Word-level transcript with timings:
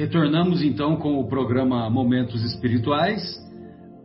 Retornamos 0.00 0.62
então 0.62 0.96
com 0.96 1.20
o 1.20 1.28
programa 1.28 1.90
Momentos 1.90 2.42
Espirituais. 2.42 3.20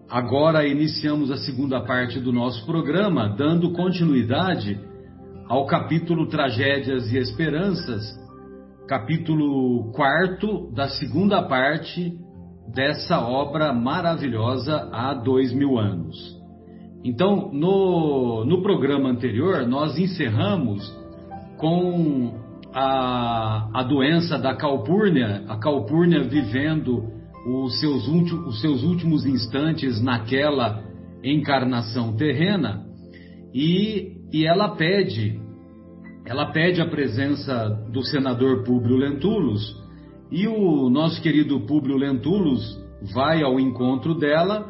Agora 0.10 0.68
iniciamos 0.68 1.32
a 1.32 1.38
segunda 1.38 1.80
parte 1.86 2.20
do 2.20 2.34
nosso 2.34 2.66
programa, 2.66 3.30
dando 3.30 3.72
continuidade 3.72 4.78
ao 5.48 5.66
capítulo 5.66 6.28
Tragédias 6.28 7.10
e 7.14 7.18
Esperanças, 7.18 8.04
capítulo 8.90 9.90
quarto 9.94 10.70
da 10.74 10.90
segunda 10.90 11.42
parte 11.44 12.14
dessa 12.74 13.22
obra 13.22 13.72
maravilhosa 13.72 14.90
há 14.92 15.14
dois 15.14 15.54
mil 15.54 15.80
anos. 15.80 16.18
Então, 17.06 17.54
no, 17.54 18.44
no 18.44 18.62
programa 18.62 19.08
anterior, 19.08 19.66
nós 19.66 19.98
encerramos 19.98 20.94
com 21.56 22.45
a, 22.76 23.70
a 23.74 23.84
doença 23.84 24.38
da 24.38 24.54
calpurnia, 24.54 25.46
a 25.48 25.58
calpurnia 25.58 26.24
vivendo 26.24 27.06
os 27.48 27.80
seus, 27.80 28.06
os 28.06 28.60
seus 28.60 28.84
últimos 28.84 29.26
instantes 29.26 30.02
naquela 30.02 30.84
encarnação 31.24 32.18
terrena, 32.18 32.84
e, 33.54 34.18
e 34.34 34.46
ela 34.46 34.76
pede, 34.76 35.40
ela 36.26 36.48
pede 36.48 36.82
a 36.82 36.86
presença 36.86 37.70
do 37.94 38.04
senador 38.04 38.66
Públio 38.66 38.98
Lentulus, 38.98 39.74
e 40.30 40.46
o 40.46 40.90
nosso 40.90 41.22
querido 41.22 41.62
Públio 41.62 41.96
Lentulus 41.96 42.78
vai 43.14 43.42
ao 43.42 43.58
encontro 43.58 44.16
dela, 44.16 44.70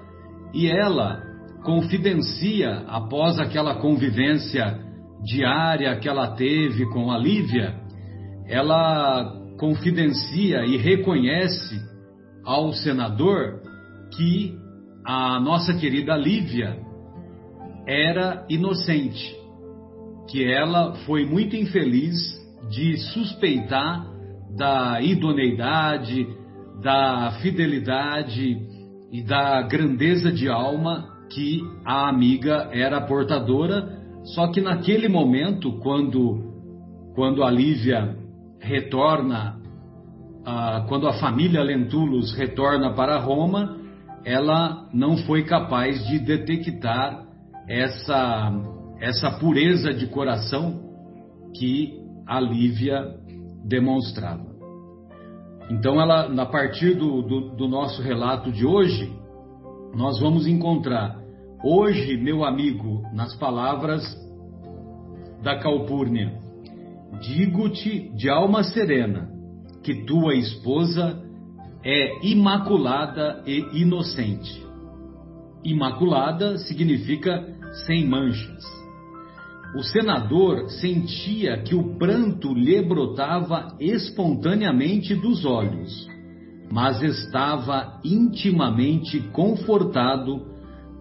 e 0.54 0.68
ela 0.68 1.24
confidencia, 1.64 2.84
após 2.88 3.40
aquela 3.40 3.76
convivência 3.76 4.80
diária 5.24 5.96
que 5.98 6.08
ela 6.08 6.36
teve 6.36 6.86
com 6.92 7.12
a 7.12 7.18
Lívia, 7.18 7.85
ela 8.48 9.34
confidencia 9.60 10.66
e 10.66 10.78
reconhece 10.78 11.80
ao 12.44 12.72
senador 12.74 13.62
que 14.16 14.56
a 15.06 15.40
nossa 15.40 15.74
querida 15.76 16.16
Lívia 16.16 16.78
era 17.88 18.46
inocente, 18.50 19.36
que 20.30 20.44
ela 20.44 20.96
foi 21.06 21.26
muito 21.26 21.56
infeliz 21.56 22.16
de 22.70 22.98
suspeitar 22.98 24.06
da 24.58 25.02
idoneidade, 25.02 26.28
da 26.82 27.38
fidelidade 27.42 28.58
e 29.12 29.24
da 29.24 29.62
grandeza 29.62 30.32
de 30.32 30.50
alma 30.50 31.08
que 31.32 31.62
a 31.86 32.10
amiga 32.10 32.70
era 32.72 33.02
portadora, 33.02 33.88
só 34.34 34.48
que 34.48 34.62
naquele 34.62 35.08
momento, 35.08 35.80
quando, 35.80 37.12
quando 37.14 37.44
a 37.44 37.52
Lívia 37.52 38.16
retorna, 38.66 39.58
quando 40.90 41.08
a 41.08 41.14
família 41.14 41.62
Lentulus 41.64 42.34
retorna 42.36 42.94
para 42.94 43.20
Roma, 43.20 43.78
ela 44.24 44.90
não 44.92 45.18
foi 45.18 45.44
capaz 45.44 46.06
de 46.08 46.20
detectar 46.20 47.24
essa, 47.68 48.52
essa 49.00 49.32
pureza 49.40 49.94
de 49.94 50.08
coração 50.08 50.82
que 51.58 51.94
a 52.28 52.40
Lívia 52.40 53.02
demonstrava. 53.64 54.56
Então, 55.70 56.00
ela, 56.00 56.32
a 56.42 56.46
partir 56.46 56.96
do, 56.96 57.22
do, 57.22 57.56
do 57.56 57.68
nosso 57.68 58.02
relato 58.02 58.52
de 58.52 58.66
hoje, 58.66 59.12
nós 59.96 60.20
vamos 60.20 60.48
encontrar 60.48 61.18
hoje, 61.64 62.18
meu 62.18 62.44
amigo, 62.44 63.04
nas 63.14 63.36
palavras 63.36 64.04
da 65.42 65.58
Calpurnia, 65.60 66.45
Digo-te 67.22 68.10
de 68.16 68.30
alma 68.30 68.64
serena 68.64 69.30
que 69.84 70.06
tua 70.06 70.36
esposa 70.36 71.22
é 71.84 72.26
imaculada 72.26 73.44
e 73.46 73.82
inocente. 73.82 74.66
Imaculada 75.64 76.58
significa 76.58 77.44
sem 77.86 78.08
manchas. 78.08 78.64
O 79.78 79.84
senador 79.84 80.70
sentia 80.70 81.62
que 81.62 81.76
o 81.76 81.98
pranto 81.98 82.54
lhe 82.54 82.82
brotava 82.82 83.76
espontaneamente 83.80 85.14
dos 85.14 85.46
olhos, 85.46 86.08
mas 86.72 87.04
estava 87.04 88.00
intimamente 88.04 89.20
confortado 89.34 90.46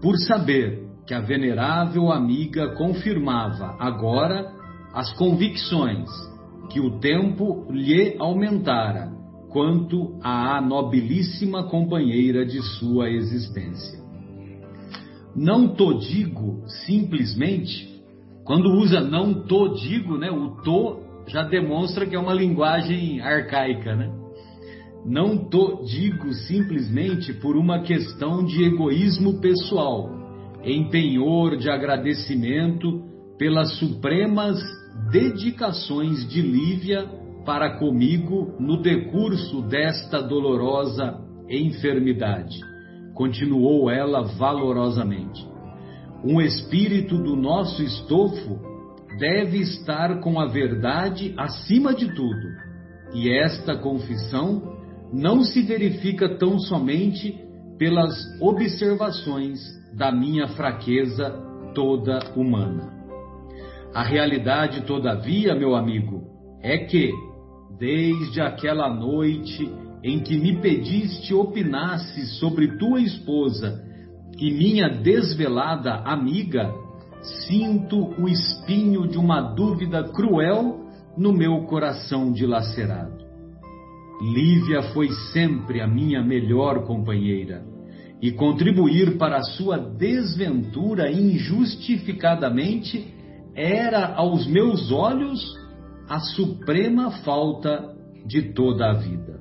por 0.03 0.17
saber 0.19 0.85
que 1.07 1.15
a 1.15 1.21
venerável 1.21 2.11
amiga 2.11 2.75
confirmava 2.75 3.77
agora 3.79 4.54
as 4.95 5.13
convicções 5.15 6.09
que 6.71 6.81
o 6.81 7.01
tempo 7.01 7.67
lhe 7.69 8.15
aumentara 8.21 9.13
quanto 9.51 10.17
à 10.23 10.61
nobilíssima 10.61 11.65
companheira 11.65 12.47
de 12.47 12.63
sua 12.79 13.11
existência. 13.11 13.99
Não 15.35 15.75
to 15.75 15.99
digo 15.99 16.63
simplesmente, 16.87 18.03
quando 18.45 18.71
usa 18.71 19.01
não 19.01 19.43
to 19.47 19.75
digo, 19.75 20.17
né, 20.17 20.31
o 20.31 20.63
to 20.63 21.01
já 21.27 21.43
demonstra 21.43 22.07
que 22.07 22.15
é 22.15 22.19
uma 22.19 22.33
linguagem 22.33 23.21
arcaica, 23.21 23.97
né? 23.97 24.13
Não 25.05 25.37
to 25.37 25.85
digo 25.85 26.33
simplesmente 26.33 27.33
por 27.35 27.57
uma 27.57 27.81
questão 27.81 28.45
de 28.45 28.63
egoísmo 28.63 29.41
pessoal, 29.41 30.09
em 30.63 30.89
penhor 30.89 31.57
de 31.57 31.69
agradecimento 31.69 33.03
pelas 33.37 33.77
supremas 33.79 34.57
dedicações 35.11 36.29
de 36.29 36.41
Lívia 36.41 37.09
para 37.45 37.79
comigo 37.79 38.55
no 38.59 38.81
decurso 38.81 39.63
desta 39.63 40.21
dolorosa 40.21 41.21
enfermidade. 41.49 42.59
Continuou 43.13 43.91
ela 43.91 44.23
valorosamente. 44.23 45.47
Um 46.25 46.41
espírito 46.41 47.19
do 47.19 47.37
nosso 47.37 47.83
estofo 47.83 48.59
deve 49.19 49.59
estar 49.59 50.21
com 50.21 50.41
a 50.41 50.47
verdade 50.47 51.35
acima 51.37 51.95
de 51.95 52.13
tudo, 52.15 52.49
e 53.15 53.31
esta 53.31 53.77
confissão 53.77 54.75
não 55.13 55.45
se 55.45 55.63
verifica 55.63 56.37
tão 56.37 56.59
somente 56.59 57.39
pelas 57.79 58.15
observações 58.41 59.61
da 59.95 60.11
minha 60.11 60.49
fraqueza 60.49 61.31
toda 61.75 62.19
humana. 62.35 63.04
A 63.95 64.03
realidade, 64.03 64.83
todavia, 64.83 65.55
meu 65.55 65.77
amigo, 65.77 66.25
é 66.61 66.79
que, 66.79 67.13
desde 67.79 68.41
aquela 68.41 68.93
noite 68.93 69.71
em 70.03 70.19
que 70.19 70.37
me 70.37 70.61
pediste 70.61 71.33
opinasse 71.33 72.27
sobre 72.41 72.77
tua 72.77 73.01
esposa 73.01 73.81
e 74.37 74.51
minha 74.51 74.89
desvelada 74.89 75.95
amiga, 76.05 76.75
sinto 77.47 78.21
o 78.21 78.29
espinho 78.29 79.07
de 79.07 79.17
uma 79.17 79.41
dúvida 79.41 80.03
cruel 80.09 80.89
no 81.17 81.33
meu 81.33 81.61
coração 81.63 82.33
dilacerado. 82.33 83.23
Lívia 84.21 84.83
foi 84.93 85.09
sempre 85.33 85.81
a 85.81 85.87
minha 85.87 86.21
melhor 86.21 86.85
companheira, 86.85 87.65
e 88.21 88.33
contribuir 88.33 89.17
para 89.19 89.37
a 89.37 89.43
sua 89.43 89.79
desventura 89.79 91.13
injustificadamente 91.13 93.14
era 93.55 94.15
aos 94.15 94.47
meus 94.47 94.91
olhos 94.91 95.41
a 96.09 96.19
suprema 96.19 97.11
falta 97.23 97.95
de 98.27 98.53
toda 98.53 98.91
a 98.91 98.95
vida. 98.95 99.41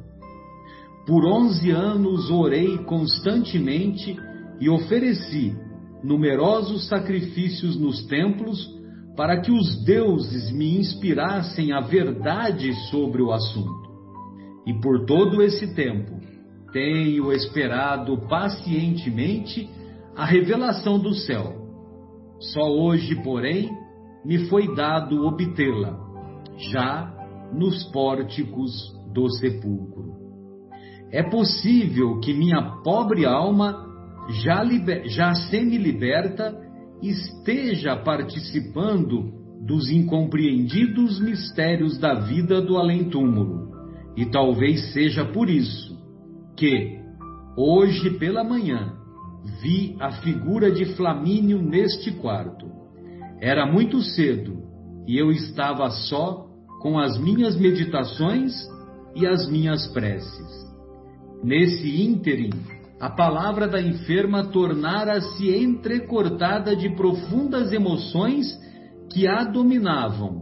Por 1.05 1.25
onze 1.25 1.71
anos 1.71 2.29
orei 2.29 2.77
constantemente 2.79 4.15
e 4.59 4.69
ofereci 4.69 5.55
numerosos 6.03 6.87
sacrifícios 6.87 7.77
nos 7.77 8.05
templos 8.05 8.71
para 9.15 9.41
que 9.41 9.51
os 9.51 9.83
deuses 9.83 10.51
me 10.51 10.77
inspirassem 10.77 11.71
a 11.71 11.81
verdade 11.81 12.73
sobre 12.89 13.21
o 13.21 13.31
assunto. 13.31 13.83
E 14.65 14.73
por 14.79 15.05
todo 15.05 15.41
esse 15.41 15.73
tempo 15.75 16.19
tenho 16.71 17.31
esperado 17.31 18.17
pacientemente 18.27 19.69
a 20.15 20.25
revelação 20.25 20.97
do 20.97 21.13
céu. 21.13 21.61
Só 22.39 22.67
hoje, 22.69 23.15
porém, 23.23 23.69
me 24.25 24.47
foi 24.47 24.73
dado 24.73 25.25
obtê-la, 25.25 25.99
já 26.71 27.13
nos 27.53 27.83
pórticos 27.91 28.71
do 29.13 29.29
sepulcro. 29.29 30.13
É 31.11 31.21
possível 31.21 32.19
que 32.19 32.33
minha 32.33 32.81
pobre 32.83 33.25
alma, 33.25 33.85
já, 34.43 34.63
já 35.05 35.33
semi-liberta, 35.35 36.57
esteja 37.01 37.95
participando 37.97 39.31
dos 39.65 39.89
incompreendidos 39.89 41.19
mistérios 41.19 41.97
da 41.97 42.13
vida 42.13 42.61
do 42.61 42.77
além-túmulo, 42.77 43.71
e 44.15 44.25
talvez 44.25 44.93
seja 44.93 45.25
por 45.25 45.49
isso 45.49 45.97
que, 46.55 46.99
hoje 47.57 48.11
pela 48.17 48.43
manhã, 48.43 48.93
vi 49.61 49.95
a 49.99 50.11
figura 50.11 50.71
de 50.71 50.85
Flamínio 50.95 51.61
neste 51.61 52.11
quarto 52.11 52.82
era 53.41 53.65
muito 53.65 54.01
cedo 54.01 54.63
e 55.07 55.17
eu 55.17 55.31
estava 55.31 55.89
só 55.89 56.47
com 56.81 56.99
as 56.99 57.17
minhas 57.17 57.55
meditações 57.55 58.53
e 59.15 59.25
as 59.27 59.49
minhas 59.49 59.87
preces. 59.87 60.63
Nesse 61.43 62.01
ínterim, 62.01 62.51
a 62.99 63.09
palavra 63.09 63.67
da 63.67 63.81
enferma 63.81 64.45
tornara-se 64.45 65.49
entrecortada 65.49 66.75
de 66.75 66.95
profundas 66.95 67.73
emoções 67.73 68.47
que 69.11 69.27
a 69.27 69.43
dominavam, 69.43 70.41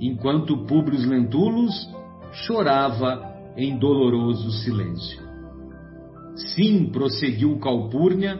enquanto 0.00 0.66
Públio 0.66 1.08
Lentulus 1.08 1.88
chorava 2.46 3.32
em 3.56 3.78
doloroso 3.78 4.50
silêncio. 4.50 5.22
Sim, 6.34 6.90
prosseguiu 6.90 7.58
Calpurnia, 7.58 8.38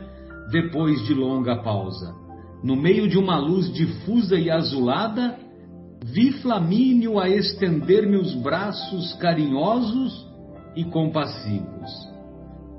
depois 0.50 1.04
de 1.06 1.14
longa 1.14 1.62
pausa. 1.62 2.23
No 2.64 2.74
meio 2.74 3.06
de 3.06 3.18
uma 3.18 3.36
luz 3.36 3.70
difusa 3.70 4.38
e 4.38 4.50
azulada, 4.50 5.38
vi 6.02 6.32
Flamínio 6.32 7.20
a 7.20 7.28
estender-me 7.28 8.16
os 8.16 8.32
braços 8.36 9.12
carinhosos 9.16 10.26
e 10.74 10.82
compassivos. 10.84 11.90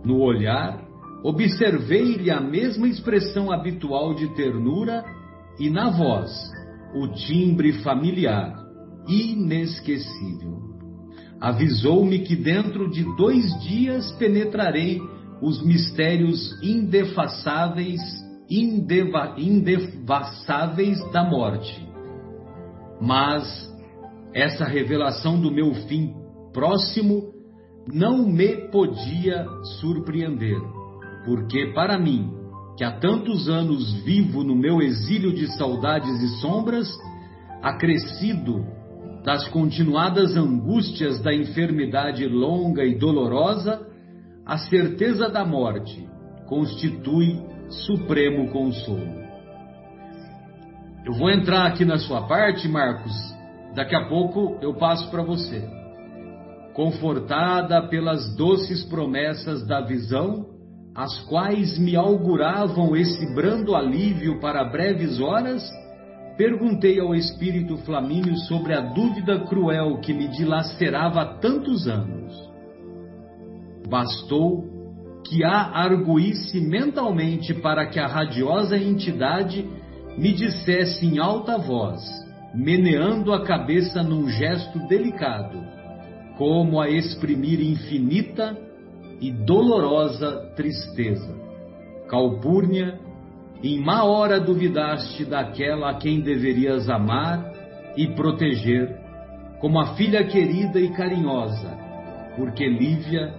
No 0.04 0.22
olhar, 0.22 0.84
observei-lhe 1.24 2.32
a 2.32 2.42
mesma 2.42 2.88
expressão 2.88 3.52
habitual 3.52 4.16
de 4.16 4.28
ternura 4.34 5.06
e 5.60 5.70
na 5.70 5.92
voz, 5.92 6.32
o 6.96 7.08
timbre 7.10 7.74
familiar, 7.84 8.56
inesquecível. 9.08 10.64
Avisou-me 11.40 12.20
que 12.20 12.36
dentro 12.36 12.90
de 12.90 13.04
dois 13.16 13.46
dias 13.62 14.12
penetrarei 14.14 15.00
os 15.44 15.64
mistérios 15.64 16.60
indefaçáveis, 16.64 18.02
indeva, 18.50 19.36
indevassáveis 19.38 21.00
da 21.12 21.24
morte. 21.24 21.88
Mas 23.02 23.44
essa 24.34 24.66
revelação 24.66 25.40
do 25.40 25.52
meu 25.52 25.74
fim 25.88 26.14
próximo 26.54 27.34
não 27.92 28.28
me 28.28 28.70
podia 28.70 29.46
surpreender, 29.80 30.60
porque 31.26 31.74
para 31.74 32.00
mim, 32.00 32.32
que 32.78 32.84
há 32.84 32.92
tantos 33.00 33.48
anos 33.48 33.94
vivo 34.04 34.44
no 34.44 34.56
meu 34.56 34.82
exílio 34.82 35.34
de 35.34 35.48
saudades 35.56 36.22
e 36.22 36.42
sombras, 36.42 36.88
acrescido 37.62 38.66
das 39.24 39.48
continuadas 39.50 40.36
angústias 40.36 41.22
da 41.22 41.34
enfermidade 41.34 42.28
longa 42.28 42.84
e 42.84 42.98
dolorosa, 42.98 43.88
a 44.46 44.58
certeza 44.58 45.30
da 45.30 45.44
morte 45.44 46.08
constitui 46.48 47.42
supremo 47.70 48.50
consolo. 48.52 49.26
Eu 51.06 51.14
vou 51.14 51.30
entrar 51.30 51.68
aqui 51.68 51.86
na 51.86 51.98
sua 51.98 52.28
parte, 52.28 52.68
Marcos. 52.68 53.14
Daqui 53.76 53.96
a 53.96 54.08
pouco 54.08 54.58
eu 54.62 54.74
passo 54.74 55.10
para 55.12 55.22
você 55.22 55.68
confortada 56.76 57.88
pelas 57.88 58.36
doces 58.36 58.84
promessas 58.84 59.66
da 59.66 59.80
visão, 59.80 60.46
as 60.94 61.18
quais 61.22 61.80
me 61.80 61.96
auguravam 61.96 62.96
esse 62.96 63.34
brando 63.34 63.76
alívio 63.76 64.42
para 64.42 64.64
breves 64.66 65.20
horas, 65.22 65.64
perguntei 66.38 67.00
ao 67.00 67.16
espírito 67.16 67.78
Flamínio 67.78 68.38
sobre 68.40 68.74
a 68.74 68.82
dúvida 68.82 69.40
cruel 69.46 70.00
que 70.00 70.14
me 70.14 70.28
dilacerava 70.28 71.22
há 71.22 71.26
tantos 71.38 71.88
anos. 71.88 72.34
Bastou 73.88 74.75
que 75.26 75.44
a 75.44 75.72
arguísse 75.72 76.62
mentalmente 76.62 77.54
para 77.54 77.88
que 77.88 78.00
a 78.00 78.08
radiosa 78.08 78.78
entidade 78.78 79.68
me 80.18 80.34
dissesse 80.34 81.06
em 81.06 81.20
alta 81.20 81.58
voz, 81.58 82.02
meneando 82.54 83.34
a 83.34 83.44
cabeça 83.44 84.04
num 84.04 84.30
gesto 84.30 84.80
delicado: 84.88 85.60
como 86.38 86.80
a 86.80 86.90
exprimir 86.90 87.60
infinita 87.60 88.56
e 89.20 89.32
dolorosa 89.32 90.52
tristeza. 90.56 91.36
Calpurnia, 92.08 93.00
em 93.64 93.80
má 93.80 94.04
hora 94.04 94.40
duvidaste 94.40 95.26
daquela 95.26 95.90
a 95.90 95.96
quem 95.96 96.22
deverias 96.22 96.88
amar 96.88 97.52
e 97.98 98.08
proteger, 98.10 98.96
como 99.60 99.80
a 99.80 99.96
filha 99.96 100.24
querida 100.26 100.80
e 100.80 100.90
carinhosa, 100.90 101.76
porque 102.38 102.68
Lívia 102.68 103.34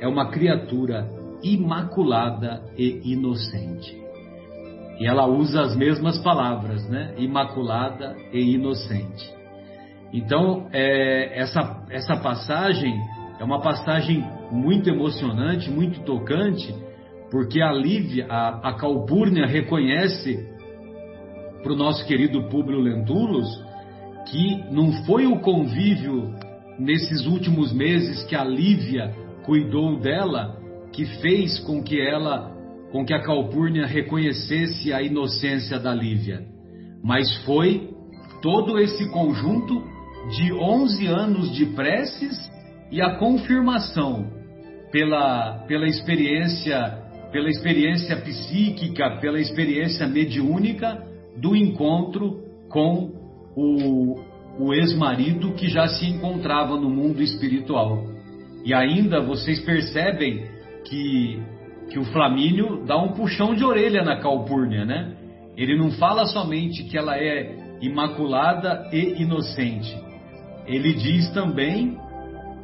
é 0.00 0.08
uma 0.08 0.30
criatura 0.30 1.15
imaculada 1.42 2.62
e 2.76 3.12
inocente. 3.12 3.96
E 4.98 5.06
ela 5.06 5.26
usa 5.26 5.62
as 5.62 5.76
mesmas 5.76 6.18
palavras, 6.18 6.88
né? 6.88 7.14
Imaculada 7.18 8.16
e 8.32 8.54
inocente. 8.54 9.34
Então, 10.12 10.68
é, 10.72 11.38
essa, 11.38 11.84
essa 11.90 12.16
passagem 12.16 12.94
é 13.38 13.44
uma 13.44 13.60
passagem 13.60 14.24
muito 14.50 14.88
emocionante, 14.88 15.70
muito 15.70 16.00
tocante, 16.00 16.74
porque 17.30 17.60
a 17.60 17.72
Lívia, 17.72 18.26
a, 18.28 18.70
a 18.70 18.74
Calpurnia 18.74 19.46
reconhece 19.46 20.56
para 21.62 21.72
o 21.72 21.76
nosso 21.76 22.06
querido 22.06 22.44
Públio 22.44 22.80
Lentulus 22.80 23.66
que 24.30 24.64
não 24.70 24.92
foi 25.04 25.26
o 25.26 25.40
convívio 25.40 26.34
nesses 26.78 27.26
últimos 27.26 27.72
meses 27.72 28.24
que 28.24 28.34
a 28.34 28.44
Lívia 28.44 29.14
cuidou 29.44 29.98
dela 29.98 30.56
que 30.96 31.04
fez 31.20 31.60
com 31.60 31.82
que 31.82 32.00
ela, 32.00 32.50
com 32.90 33.04
que 33.04 33.12
a 33.12 33.22
Calpurnia 33.22 33.86
reconhecesse 33.86 34.94
a 34.94 35.02
inocência 35.02 35.78
da 35.78 35.94
Lívia, 35.94 36.42
mas 37.04 37.44
foi 37.44 37.90
todo 38.40 38.78
esse 38.78 39.10
conjunto 39.10 39.84
de 40.30 40.52
11 40.54 41.06
anos 41.06 41.54
de 41.54 41.66
preces 41.66 42.50
e 42.90 43.02
a 43.02 43.16
confirmação 43.16 44.32
pela, 44.90 45.64
pela 45.68 45.86
experiência 45.86 47.04
pela 47.30 47.50
experiência 47.50 48.16
psíquica, 48.16 49.18
pela 49.20 49.38
experiência 49.38 50.06
mediúnica 50.06 51.04
do 51.36 51.54
encontro 51.54 52.40
com 52.70 53.10
o, 53.54 54.20
o 54.58 54.72
ex-marido 54.72 55.52
que 55.52 55.68
já 55.68 55.86
se 55.88 56.06
encontrava 56.06 56.76
no 56.76 56.88
mundo 56.88 57.22
espiritual. 57.22 58.06
E 58.64 58.72
ainda 58.72 59.20
vocês 59.20 59.60
percebem 59.60 60.55
que, 60.88 61.42
que 61.90 61.98
o 61.98 62.04
Flamínio 62.04 62.84
dá 62.84 62.96
um 62.96 63.12
puxão 63.12 63.54
de 63.54 63.64
orelha 63.64 64.02
na 64.02 64.20
Calpurnia, 64.20 64.84
né? 64.84 65.16
Ele 65.56 65.76
não 65.76 65.90
fala 65.92 66.26
somente 66.26 66.84
que 66.84 66.96
ela 66.96 67.16
é 67.18 67.78
imaculada 67.80 68.88
e 68.92 69.22
inocente, 69.22 69.96
ele 70.66 70.94
diz 70.94 71.30
também 71.30 71.96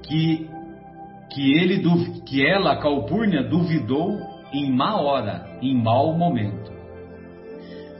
que, 0.02 0.48
que, 1.32 1.52
ele, 1.52 1.82
que 2.26 2.44
ela, 2.44 2.76
Calpurnia, 2.76 3.42
duvidou 3.42 4.18
em 4.52 4.70
má 4.70 5.00
hora, 5.00 5.58
em 5.62 5.74
mau 5.74 6.12
momento. 6.16 6.72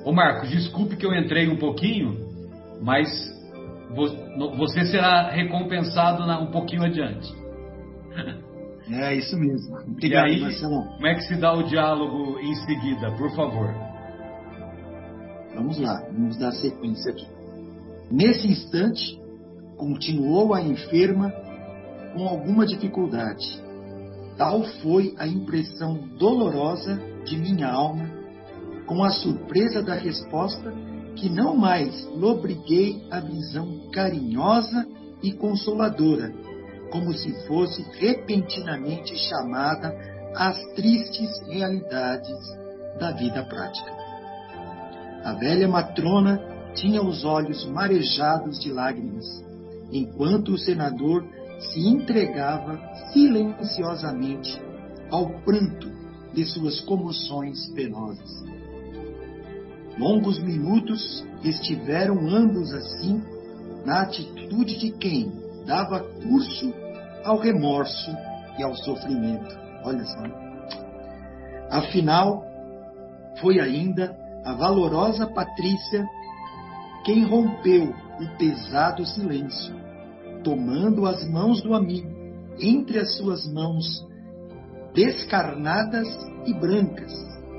Ô 0.05 0.12
Marcos, 0.12 0.50
desculpe 0.50 0.97
que 0.97 1.07
eu 1.07 1.14
entrei 1.14 1.49
um 1.49 1.57
pouquinho, 1.57 2.26
mas 2.83 3.09
você 4.57 4.87
será 4.87 5.31
recompensado 5.31 6.25
um 6.43 6.50
pouquinho 6.50 6.83
adiante. 6.83 7.33
É 8.91 9.15
isso 9.15 9.37
mesmo. 9.39 9.77
Obrigado, 9.79 10.29
e 10.29 10.35
aí, 10.35 10.41
Marcelo. 10.41 10.85
Como 10.85 11.07
é 11.07 11.15
que 11.15 11.23
se 11.23 11.37
dá 11.37 11.53
o 11.53 11.62
diálogo 11.62 12.39
em 12.41 12.55
seguida, 12.67 13.11
por 13.12 13.31
favor? 13.35 13.73
Vamos 15.55 15.79
lá, 15.79 16.03
vamos 16.12 16.37
dar 16.39 16.53
sequência 16.53 17.12
aqui. 17.12 17.27
Nesse 18.11 18.49
instante, 18.49 19.21
continuou 19.77 20.55
a 20.55 20.61
enferma 20.61 21.33
com 22.15 22.27
alguma 22.27 22.67
dificuldade. 22.67 23.62
Tal 24.37 24.62
foi 24.83 25.15
a 25.19 25.27
impressão 25.27 26.09
dolorosa 26.19 27.01
de 27.25 27.37
minha 27.39 27.69
alma, 27.69 28.11
com 28.87 29.05
a 29.05 29.11
surpresa 29.11 29.83
da 29.83 29.95
resposta, 29.95 30.73
que 31.17 31.29
não 31.29 31.57
mais 31.57 32.07
lobriguei 32.07 33.07
a 33.11 33.21
visão 33.21 33.91
carinhosa 33.93 34.87
e 35.23 35.33
consoladora, 35.33 36.33
como 36.92 37.14
se 37.14 37.32
fosse 37.46 37.82
repentinamente 37.99 39.16
chamada 39.16 39.96
às 40.37 40.62
tristes 40.75 41.40
realidades 41.49 42.38
da 43.00 43.12
vida 43.12 43.42
prática. 43.44 43.90
A 45.25 45.32
velha 45.32 45.66
matrona 45.66 46.38
tinha 46.75 47.02
os 47.02 47.25
olhos 47.25 47.64
marejados 47.64 48.61
de 48.61 48.70
lágrimas 48.70 49.25
enquanto 49.90 50.52
o 50.52 50.58
senador 50.58 51.25
se 51.58 51.80
entregava 51.80 52.78
silenciosamente 53.12 54.61
ao 55.11 55.28
pranto 55.40 55.90
de 56.34 56.44
suas 56.44 56.80
comoções 56.80 57.68
penosas. 57.68 58.44
Longos 59.99 60.38
minutos 60.42 61.25
estiveram 61.42 62.28
ambos 62.28 62.72
assim, 62.72 63.22
na 63.84 64.02
atitude 64.02 64.78
de 64.78 64.90
quem 64.92 65.41
dava 65.66 66.00
curso 66.00 66.73
ao 67.25 67.38
remorso 67.38 68.11
e 68.59 68.62
ao 68.62 68.75
sofrimento. 68.76 69.59
Olha 69.85 70.04
só. 70.04 70.23
Afinal, 71.71 72.45
foi 73.40 73.61
ainda 73.61 74.16
a 74.45 74.52
valorosa 74.54 75.26
Patrícia 75.26 76.07
quem 77.04 77.25
rompeu 77.25 77.95
o 78.21 78.38
pesado 78.38 79.04
silêncio 79.07 79.75
tomando 80.45 81.07
as 81.07 81.26
mãos 81.28 81.62
do 81.62 81.75
amigo 81.75 82.11
entre 82.61 82.99
as 82.99 83.16
suas 83.16 83.47
mãos 83.52 84.07
descarnadas 84.95 86.09
e 86.47 86.52
brancas, 86.52 87.12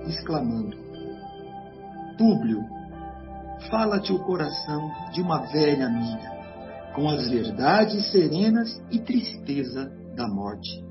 exclamando: 0.07 0.77
Públio, 2.17 2.62
fala-te 3.69 4.13
o 4.13 4.19
coração 4.19 4.91
de 5.12 5.22
uma 5.22 5.39
velha 5.48 5.88
amiga, 5.88 6.42
com 6.93 7.09
as 7.09 7.29
verdades 7.29 8.12
serenas 8.12 8.81
e 8.91 9.00
tristeza 9.00 9.91
da 10.15 10.27
morte. 10.27 10.83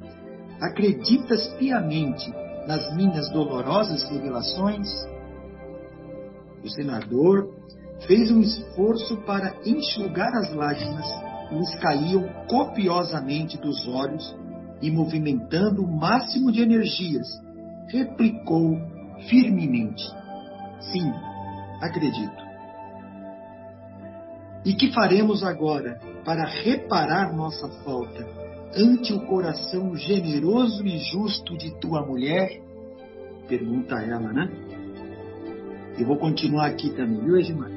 Acreditas 0.61 1.49
piamente 1.59 2.32
nas 2.66 2.94
minhas 2.94 3.30
dolorosas 3.30 4.02
revelações? 4.11 4.88
O 6.64 6.68
senador 6.71 7.49
fez 8.06 8.30
um 8.30 8.40
esforço 8.40 9.16
para 9.23 9.54
enxugar 9.64 10.32
as 10.35 10.52
lágrimas 10.54 11.06
que 11.49 11.54
lhes 11.54 11.75
caíam 11.76 12.28
copiosamente 12.49 13.59
dos 13.59 13.87
olhos 13.88 14.37
e, 14.80 14.90
movimentando 14.90 15.82
o 15.82 15.99
máximo 16.00 16.50
de 16.50 16.62
energias, 16.62 17.26
replicou 17.88 18.76
firmemente: 19.28 20.02
Sim, 20.92 21.12
acredito. 21.80 22.41
E 24.64 24.75
que 24.75 24.92
faremos 24.92 25.42
agora 25.42 25.99
para 26.25 26.45
reparar 26.45 27.35
nossa 27.35 27.69
falta 27.83 28.25
ante 28.76 29.12
o 29.12 29.26
coração 29.26 29.95
generoso 29.97 30.87
e 30.87 30.99
justo 30.99 31.57
de 31.59 31.78
tua 31.81 32.07
mulher? 32.07 32.62
Pergunta 33.49 33.97
ela, 33.97 34.33
né? 34.33 34.49
Eu 35.99 36.07
vou 36.07 36.16
continuar 36.16 36.66
aqui 36.66 36.90
também, 36.90 37.25
viu, 37.25 37.37
Edmar? 37.37 37.71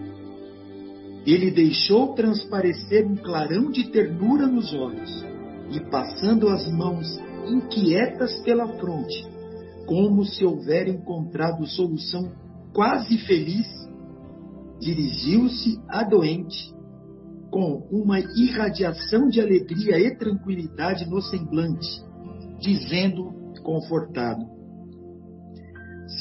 Ele 1.25 1.49
deixou 1.49 2.13
transparecer 2.13 3.05
um 3.05 3.15
clarão 3.15 3.71
de 3.71 3.89
ternura 3.89 4.45
nos 4.45 4.71
olhos 4.73 5.25
e, 5.71 5.79
passando 5.89 6.47
as 6.49 6.71
mãos 6.71 7.19
inquietas 7.47 8.39
pela 8.43 8.67
fronte, 8.77 9.27
como 9.87 10.23
se 10.23 10.45
houver 10.45 10.87
encontrado 10.87 11.65
solução 11.65 12.31
quase 12.71 13.17
feliz, 13.17 13.67
dirigiu-se 14.79 15.81
à 15.87 16.03
doente 16.03 16.74
com 17.55 17.87
uma 17.89 18.19
irradiação 18.19 19.29
de 19.29 19.39
alegria 19.39 19.97
e 19.97 20.17
tranquilidade 20.17 21.09
no 21.09 21.21
semblante, 21.21 21.87
dizendo, 22.59 23.31
confortado: 23.63 24.45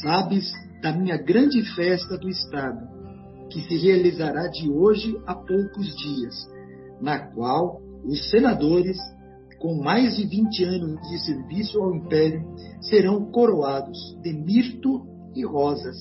Sabes 0.00 0.53
da 0.81 0.93
minha 0.93 1.17
grande 1.17 1.61
festa 1.75 2.17
do 2.17 2.29
Estado, 2.29 2.87
que 3.50 3.62
se 3.62 3.76
realizará 3.79 4.47
de 4.47 4.71
hoje 4.71 5.21
a 5.26 5.35
poucos 5.35 5.97
dias, 5.97 6.37
na 7.00 7.19
qual 7.19 7.81
os 8.05 8.31
senadores, 8.31 8.97
com 9.59 9.83
mais 9.83 10.17
de 10.17 10.29
20 10.29 10.64
anos 10.67 11.00
de 11.09 11.19
serviço 11.19 11.83
ao 11.83 11.97
Império, 11.97 12.45
serão 12.81 13.25
coroados 13.33 13.99
de 14.23 14.33
mirto 14.33 15.05
e 15.35 15.45
rosas, 15.45 15.97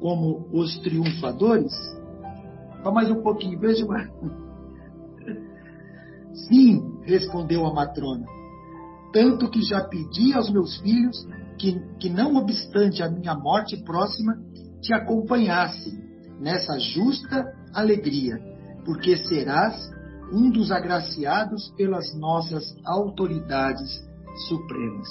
como 0.00 0.48
os 0.52 0.80
triunfadores? 0.80 1.72
Só 2.82 2.90
mais 2.90 3.08
um 3.08 3.22
pouquinho, 3.22 3.56
veja 3.60 3.86
mais. 3.86 4.47
Sim, 6.34 7.00
respondeu 7.04 7.66
a 7.66 7.74
matrona, 7.74 8.26
tanto 9.12 9.50
que 9.50 9.62
já 9.62 9.84
pedi 9.84 10.32
aos 10.32 10.50
meus 10.50 10.78
filhos 10.78 11.26
que, 11.58 11.80
que 11.98 12.08
não 12.08 12.36
obstante 12.36 13.02
a 13.02 13.10
minha 13.10 13.34
morte 13.34 13.76
próxima, 13.82 14.38
te 14.80 14.94
acompanhassem 14.94 15.98
nessa 16.40 16.78
justa 16.78 17.52
alegria, 17.74 18.36
porque 18.84 19.16
serás 19.16 19.90
um 20.32 20.50
dos 20.50 20.70
agraciados 20.70 21.70
pelas 21.76 22.14
nossas 22.14 22.76
autoridades 22.84 24.06
supremas. 24.48 25.08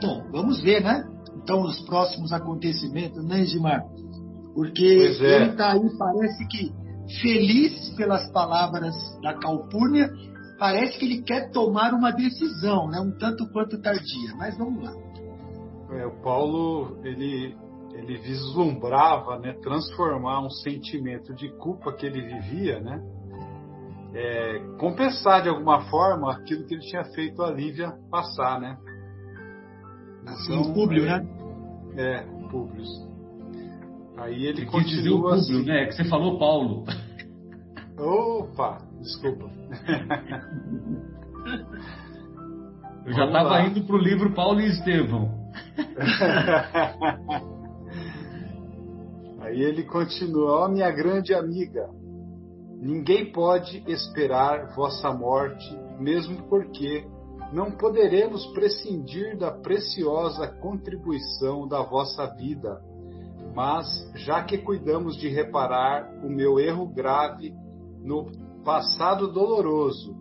Bom, 0.00 0.24
vamos 0.30 0.60
ver, 0.62 0.82
né? 0.82 1.04
Então, 1.42 1.62
os 1.62 1.80
próximos 1.80 2.32
acontecimentos, 2.32 3.24
né, 3.24 3.42
Edmar? 3.42 3.84
Porque 4.54 4.84
é. 4.84 5.36
ele 5.36 5.50
está 5.50 5.72
aí, 5.72 5.98
parece 5.98 6.46
que 6.48 6.72
feliz 7.20 7.90
pelas 7.96 8.30
palavras 8.32 8.94
da 9.22 9.34
Calpurnia, 9.34 10.10
parece 10.58 10.98
que 10.98 11.04
ele 11.04 11.22
quer 11.22 11.50
tomar 11.50 11.92
uma 11.94 12.10
decisão, 12.12 12.88
né? 12.88 13.00
um 13.00 13.16
tanto 13.18 13.50
quanto 13.52 13.80
tardia. 13.80 14.34
Mas 14.36 14.56
vamos 14.58 14.84
lá. 14.84 14.92
É, 15.92 16.06
o 16.06 16.22
Paulo, 16.22 16.98
ele, 17.02 17.56
ele 17.94 18.18
vislumbrava 18.18 19.38
né, 19.38 19.54
transformar 19.62 20.40
um 20.44 20.50
sentimento 20.50 21.34
de 21.34 21.48
culpa 21.56 21.92
que 21.92 22.06
ele 22.06 22.20
vivia, 22.22 22.80
né? 22.80 23.02
É, 24.12 24.58
compensar 24.78 25.42
de 25.42 25.48
alguma 25.48 25.82
forma 25.82 26.32
aquilo 26.32 26.64
que 26.66 26.74
ele 26.74 26.82
tinha 26.82 27.04
feito 27.04 27.42
a 27.42 27.50
Lívia 27.50 27.92
passar, 28.10 28.60
né? 28.60 28.76
Então, 30.22 30.72
Públio, 30.74 31.04
né? 31.04 31.26
É, 31.96 32.22
Públio. 32.50 33.09
Aí 34.20 34.44
ele 34.44 34.66
continua 34.66 34.84
dizer 34.84 35.10
o 35.10 35.26
assim. 35.28 35.64
né? 35.64 35.84
É 35.84 35.86
que 35.86 35.94
você 35.94 36.04
falou 36.04 36.38
Paulo. 36.38 36.84
Opa, 37.98 38.76
desculpa. 39.00 39.50
Eu 43.06 43.14
já 43.14 43.24
estava 43.24 43.62
indo 43.62 43.82
para 43.86 43.96
o 43.96 43.98
livro 43.98 44.34
Paulo 44.34 44.60
e 44.60 44.68
Estevão. 44.68 45.40
Aí 49.40 49.62
ele 49.62 49.84
continua, 49.84 50.52
ó 50.52 50.66
oh, 50.66 50.68
minha 50.68 50.90
grande 50.90 51.32
amiga, 51.32 51.88
ninguém 52.78 53.32
pode 53.32 53.82
esperar 53.90 54.74
vossa 54.76 55.10
morte, 55.14 55.74
mesmo 55.98 56.42
porque 56.42 57.06
não 57.54 57.70
poderemos 57.70 58.44
prescindir 58.52 59.38
da 59.38 59.50
preciosa 59.50 60.46
contribuição 60.46 61.66
da 61.66 61.82
vossa 61.82 62.26
vida 62.36 62.82
mas, 63.54 63.86
já 64.14 64.42
que 64.42 64.58
cuidamos 64.58 65.16
de 65.16 65.28
reparar 65.28 66.10
o 66.22 66.28
meu 66.28 66.58
erro 66.58 66.86
grave 66.86 67.52
no 68.02 68.30
passado 68.64 69.32
doloroso, 69.32 70.14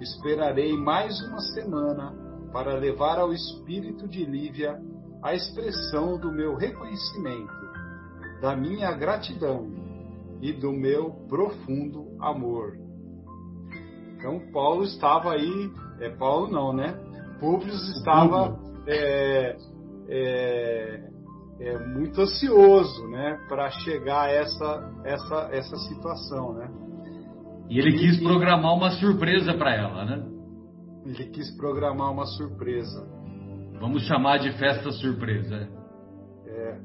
esperarei 0.00 0.76
mais 0.76 1.20
uma 1.28 1.40
semana 1.40 2.14
para 2.52 2.74
levar 2.74 3.18
ao 3.18 3.32
espírito 3.32 4.08
de 4.08 4.24
Lívia 4.24 4.80
a 5.22 5.34
expressão 5.34 6.18
do 6.18 6.30
meu 6.30 6.54
reconhecimento, 6.54 7.52
da 8.40 8.54
minha 8.54 8.92
gratidão 8.92 9.66
e 10.40 10.52
do 10.52 10.72
meu 10.72 11.10
profundo 11.28 12.16
amor. 12.20 12.78
Então, 14.16 14.40
Paulo 14.52 14.84
estava 14.84 15.32
aí, 15.32 15.70
é 16.00 16.10
Paulo 16.10 16.48
não, 16.48 16.72
né? 16.72 16.94
Públio 17.40 17.74
estava 17.74 18.58
é, 18.86 19.56
é, 20.08 21.10
é, 21.58 21.78
muito 21.86 22.20
ansioso, 22.20 23.08
né, 23.08 23.38
para 23.48 23.70
chegar 23.70 24.24
a 24.24 24.30
essa 24.30 24.92
essa 25.04 25.48
essa 25.52 25.76
situação, 25.76 26.52
né? 26.54 26.70
E 27.68 27.78
ele 27.78 27.98
quis 27.98 28.22
programar 28.22 28.74
uma 28.74 28.90
surpresa 28.90 29.54
para 29.54 29.74
ela, 29.74 30.04
né? 30.04 30.24
Ele 31.04 31.26
quis 31.30 31.50
programar 31.56 32.12
uma 32.12 32.26
surpresa. 32.26 33.06
Vamos 33.80 34.02
chamar 34.04 34.38
de 34.38 34.52
festa 34.58 34.90
surpresa. 34.92 35.68
É. 36.46 36.80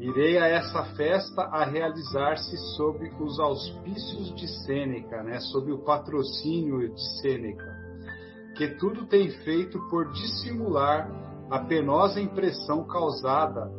Irei 0.00 0.38
a 0.38 0.48
essa 0.48 0.84
festa 0.96 1.42
a 1.42 1.64
realizar-se 1.64 2.56
sob 2.76 3.08
os 3.20 3.38
auspícios 3.38 4.34
de 4.34 4.48
Sêneca, 4.64 5.22
né? 5.22 5.38
Sob 5.38 5.70
o 5.70 5.84
patrocínio 5.84 6.92
de 6.92 7.20
Sêneca, 7.20 7.70
que 8.56 8.68
tudo 8.78 9.06
tem 9.06 9.30
feito 9.44 9.78
por 9.88 10.10
dissimular 10.10 11.08
a 11.50 11.60
penosa 11.60 12.20
impressão 12.20 12.84
causada 12.86 13.70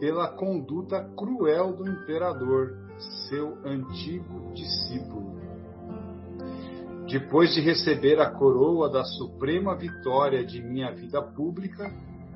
pela 0.00 0.28
conduta 0.28 1.04
cruel 1.14 1.76
do 1.76 1.86
imperador, 1.86 2.74
seu 3.28 3.58
antigo 3.64 4.50
discípulo. 4.54 5.38
Depois 7.06 7.52
de 7.54 7.60
receber 7.60 8.18
a 8.18 8.30
coroa 8.30 8.88
da 8.88 9.04
suprema 9.04 9.76
vitória 9.76 10.44
de 10.44 10.62
minha 10.62 10.90
vida 10.92 11.20
pública, 11.20 11.92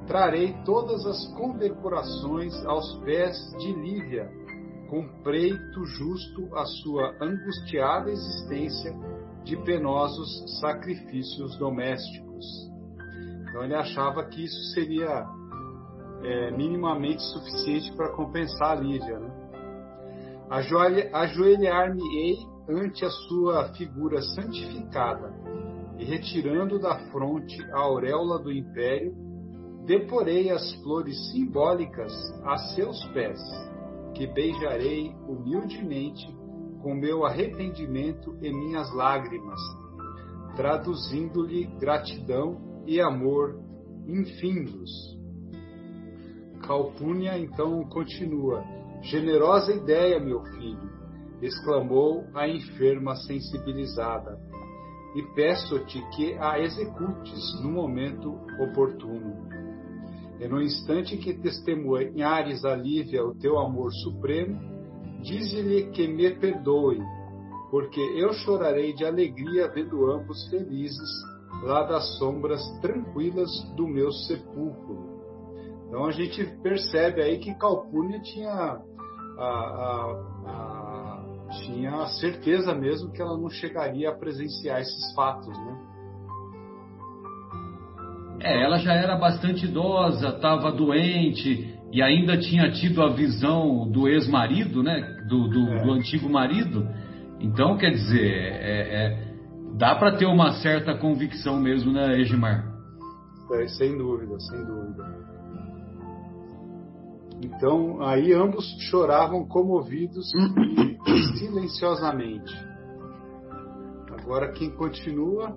trarei 0.06 0.52
todas 0.64 1.06
as 1.06 1.26
condecorações 1.34 2.54
aos 2.66 2.98
pés 2.98 3.36
de 3.58 3.72
Lívia, 3.72 4.30
com 4.90 5.08
preito 5.22 5.86
justo 5.86 6.54
à 6.54 6.66
sua 6.66 7.16
angustiada 7.20 8.10
existência 8.10 8.92
de 9.42 9.56
penosos 9.64 10.60
sacrifícios 10.60 11.56
domésticos. 11.56 12.44
Então 13.48 13.64
ele 13.64 13.74
achava 13.74 14.24
que 14.24 14.44
isso 14.44 14.74
seria 14.74 15.24
é, 16.24 16.50
minimamente 16.50 17.22
suficiente 17.22 17.94
para 17.94 18.12
compensar 18.12 18.78
a 18.78 18.80
Lídia. 18.80 19.18
Né? 19.18 19.30
Ajoelhar-me-ei 21.12 22.36
ante 22.68 23.04
a 23.04 23.10
sua 23.10 23.68
figura 23.74 24.22
santificada 24.22 25.32
e, 25.98 26.04
retirando 26.04 26.78
da 26.78 26.98
fronte 27.10 27.62
a 27.72 27.80
auréola 27.80 28.38
do 28.38 28.50
império, 28.50 29.14
deporei 29.86 30.50
as 30.50 30.72
flores 30.82 31.14
simbólicas 31.30 32.12
a 32.44 32.56
seus 32.74 33.04
pés, 33.08 33.38
que 34.14 34.26
beijarei 34.26 35.14
humildemente 35.28 36.26
com 36.82 36.94
meu 36.94 37.24
arrependimento 37.24 38.36
e 38.42 38.50
minhas 38.50 38.92
lágrimas, 38.94 39.60
traduzindo-lhe 40.56 41.66
gratidão 41.78 42.82
e 42.86 43.00
amor 43.00 43.58
infindos. 44.06 45.13
Calpurnia 46.66 47.38
então 47.38 47.84
continua: 47.84 48.64
Generosa 49.02 49.72
ideia, 49.72 50.18
meu 50.18 50.42
filho, 50.44 50.90
exclamou 51.42 52.24
a 52.34 52.48
enferma 52.48 53.14
sensibilizada, 53.16 54.38
e 55.14 55.22
peço-te 55.34 56.00
que 56.16 56.34
a 56.34 56.58
executes 56.58 57.60
no 57.62 57.70
momento 57.70 58.34
oportuno. 58.58 59.48
E 60.40 60.48
no 60.48 60.60
instante 60.60 61.16
que 61.16 61.34
testemunhares 61.34 62.64
a 62.64 62.74
Lívia 62.74 63.24
o 63.24 63.34
teu 63.34 63.58
amor 63.58 63.92
supremo, 63.92 64.58
dize-lhe 65.22 65.90
que 65.90 66.08
me 66.08 66.30
perdoe, 66.30 66.98
porque 67.70 68.00
eu 68.00 68.32
chorarei 68.32 68.92
de 68.92 69.04
alegria 69.04 69.68
vendo 69.68 70.10
ambos 70.10 70.48
felizes 70.48 71.10
lá 71.62 71.84
das 71.84 72.18
sombras 72.18 72.62
tranquilas 72.80 73.50
do 73.76 73.86
meu 73.86 74.10
sepulcro. 74.10 75.03
Então 75.94 76.06
a 76.06 76.10
gente 76.10 76.44
percebe 76.60 77.22
aí 77.22 77.38
que 77.38 77.54
Calpurnia 77.54 78.18
tinha 78.20 78.50
a, 78.50 79.44
a, 79.44 80.24
a, 80.44 81.24
tinha 81.62 81.94
a 81.94 82.06
certeza 82.08 82.74
mesmo 82.74 83.12
que 83.12 83.22
ela 83.22 83.38
não 83.38 83.48
chegaria 83.48 84.10
a 84.10 84.12
presenciar 84.12 84.80
esses 84.80 85.14
fatos, 85.14 85.56
né? 85.56 85.78
É, 88.40 88.64
ela 88.64 88.78
já 88.78 88.92
era 88.92 89.14
bastante 89.14 89.66
idosa, 89.66 90.30
estava 90.30 90.72
doente 90.72 91.78
e 91.92 92.02
ainda 92.02 92.36
tinha 92.38 92.72
tido 92.72 93.00
a 93.00 93.10
visão 93.10 93.88
do 93.88 94.08
ex-marido, 94.08 94.82
né? 94.82 95.00
Do, 95.28 95.46
do, 95.48 95.60
é. 95.74 95.84
do, 95.84 95.92
antigo 95.92 96.28
marido. 96.28 96.88
Então, 97.38 97.76
quer 97.76 97.90
dizer, 97.90 98.32
é, 98.32 99.04
é, 99.06 99.34
dá 99.78 99.94
para 99.94 100.16
ter 100.16 100.26
uma 100.26 100.54
certa 100.54 100.98
convicção 100.98 101.60
mesmo, 101.60 101.92
né, 101.92 102.18
Egimar? 102.18 102.64
É, 103.52 103.68
sem 103.68 103.96
dúvida, 103.96 104.40
sem 104.40 104.64
dúvida. 104.64 105.23
Então, 107.44 108.00
aí 108.00 108.32
ambos 108.32 108.64
choravam 108.88 109.46
comovidos 109.46 110.32
e 110.34 111.36
silenciosamente. 111.38 112.54
Agora 114.18 114.50
quem 114.52 114.70
continua 114.70 115.54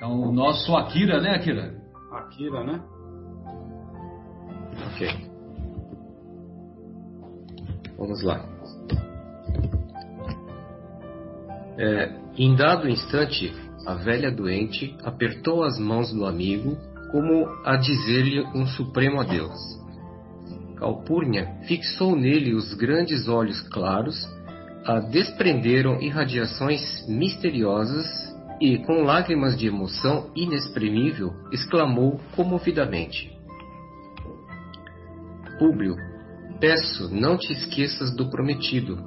é 0.00 0.06
o 0.06 0.32
nosso 0.32 0.74
Akira, 0.74 1.20
né, 1.20 1.34
Akira? 1.34 1.78
Akira, 2.10 2.64
né? 2.64 2.82
Ok. 4.94 5.30
Vamos 7.98 8.22
lá. 8.22 8.42
É, 11.76 12.18
em 12.38 12.56
dado 12.56 12.88
instante, 12.88 13.52
a 13.86 13.94
velha 13.94 14.30
doente 14.30 14.96
apertou 15.04 15.62
as 15.62 15.78
mãos 15.78 16.10
do 16.10 16.24
amigo 16.24 16.78
como 17.12 17.46
a 17.64 17.76
dizer-lhe 17.76 18.40
um 18.54 18.66
supremo 18.66 19.20
adeus. 19.20 19.79
Calpurnia 20.80 21.46
fixou 21.68 22.16
nele 22.16 22.54
os 22.54 22.72
grandes 22.72 23.28
olhos 23.28 23.60
claros, 23.68 24.26
a 24.86 24.98
desprenderam 24.98 26.00
irradiações 26.00 27.06
misteriosas 27.06 28.06
e, 28.58 28.78
com 28.78 29.02
lágrimas 29.02 29.58
de 29.58 29.66
emoção 29.66 30.30
inexprimível, 30.34 31.34
exclamou 31.52 32.18
comovidamente: 32.34 33.30
Públio, 35.58 35.96
peço, 36.58 37.14
não 37.14 37.36
te 37.36 37.52
esqueças 37.52 38.16
do 38.16 38.30
prometido. 38.30 38.98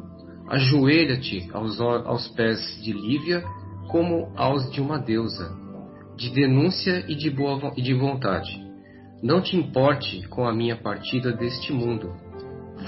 Ajoelha-te 0.48 1.50
aos, 1.54 1.82
aos 1.82 2.28
pés 2.30 2.60
de 2.84 2.94
Lívia 2.94 3.44
como 3.90 4.32
aos 4.36 4.72
de 4.72 4.80
uma 4.80 5.00
deusa, 5.00 5.52
de 6.16 6.30
denúncia 6.30 7.04
e 7.08 7.16
de, 7.16 7.32
boa, 7.32 7.74
e 7.76 7.82
de 7.82 7.96
vontade. 7.96 8.63
Não 9.24 9.42
te 9.42 9.56
importe 9.56 10.28
com 10.28 10.46
a 10.46 10.54
minha 10.54 10.76
partida 10.76 11.32
deste 11.32 11.72
mundo. 11.72 12.14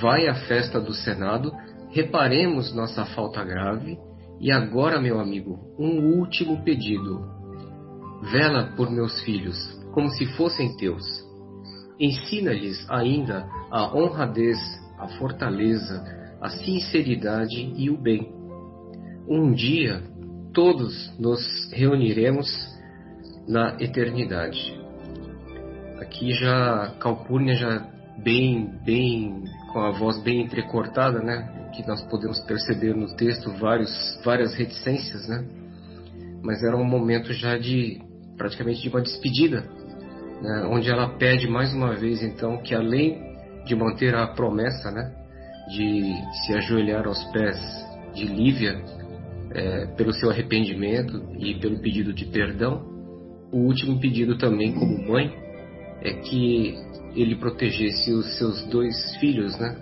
Vai 0.01 0.27
à 0.27 0.35
festa 0.35 0.81
do 0.81 0.93
Senado, 0.93 1.49
reparemos 1.91 2.75
nossa 2.75 3.05
falta 3.05 3.41
grave 3.41 3.97
e 4.41 4.51
agora, 4.51 4.99
meu 4.99 5.17
amigo, 5.17 5.57
um 5.79 6.19
último 6.19 6.61
pedido. 6.61 7.25
Vela 8.33 8.73
por 8.75 8.91
meus 8.91 9.17
filhos, 9.21 9.57
como 9.93 10.09
se 10.09 10.25
fossem 10.35 10.75
teus. 10.75 11.05
Ensina-lhes 11.97 12.85
ainda 12.89 13.47
a 13.71 13.97
honradez, 13.97 14.59
a 14.99 15.07
fortaleza, 15.17 16.03
a 16.41 16.49
sinceridade 16.49 17.73
e 17.77 17.89
o 17.89 17.97
bem. 17.97 18.29
Um 19.25 19.53
dia, 19.53 20.03
todos 20.53 21.17
nos 21.17 21.71
reuniremos 21.71 22.49
na 23.47 23.77
eternidade. 23.79 24.84
Aqui 26.05 26.33
já 26.33 26.93
Calpurnia 26.99 27.55
já 27.55 27.83
bem, 28.19 28.79
bem 28.85 29.43
com 29.73 29.79
a 29.79 29.89
voz 29.89 30.21
bem 30.21 30.41
entrecortada, 30.41 31.19
né? 31.19 31.69
que 31.75 31.85
nós 31.87 31.99
podemos 32.03 32.39
perceber 32.41 32.95
no 32.95 33.07
texto 33.15 33.51
vários, 33.53 33.91
várias 34.23 34.53
reticências, 34.53 35.27
né? 35.27 35.43
Mas 36.43 36.63
era 36.63 36.77
um 36.77 36.85
momento 36.85 37.33
já 37.33 37.57
de 37.57 37.99
praticamente 38.37 38.83
de 38.83 38.89
uma 38.89 39.01
despedida, 39.01 39.61
né? 40.41 40.67
onde 40.69 40.91
ela 40.91 41.09
pede 41.17 41.47
mais 41.47 41.73
uma 41.73 41.95
vez 41.95 42.21
então 42.21 42.61
que 42.61 42.75
além 42.75 43.19
de 43.65 43.75
manter 43.75 44.13
a 44.13 44.27
promessa, 44.27 44.91
né, 44.91 45.11
de 45.69 46.13
se 46.45 46.53
ajoelhar 46.53 47.07
aos 47.07 47.21
pés 47.31 47.57
de 48.13 48.25
Lívia 48.25 48.79
é, 49.51 49.87
pelo 49.97 50.13
seu 50.13 50.29
arrependimento 50.29 51.31
e 51.39 51.55
pelo 51.55 51.79
pedido 51.79 52.13
de 52.13 52.25
perdão, 52.25 52.85
o 53.51 53.57
último 53.57 53.99
pedido 53.99 54.37
também 54.37 54.71
como 54.71 55.07
mãe 55.07 55.44
é 56.01 56.13
que 56.13 56.75
ele 57.15 57.35
protegesse 57.35 58.11
os 58.13 58.37
seus 58.37 58.63
dois 58.67 59.15
filhos, 59.19 59.57
né, 59.57 59.75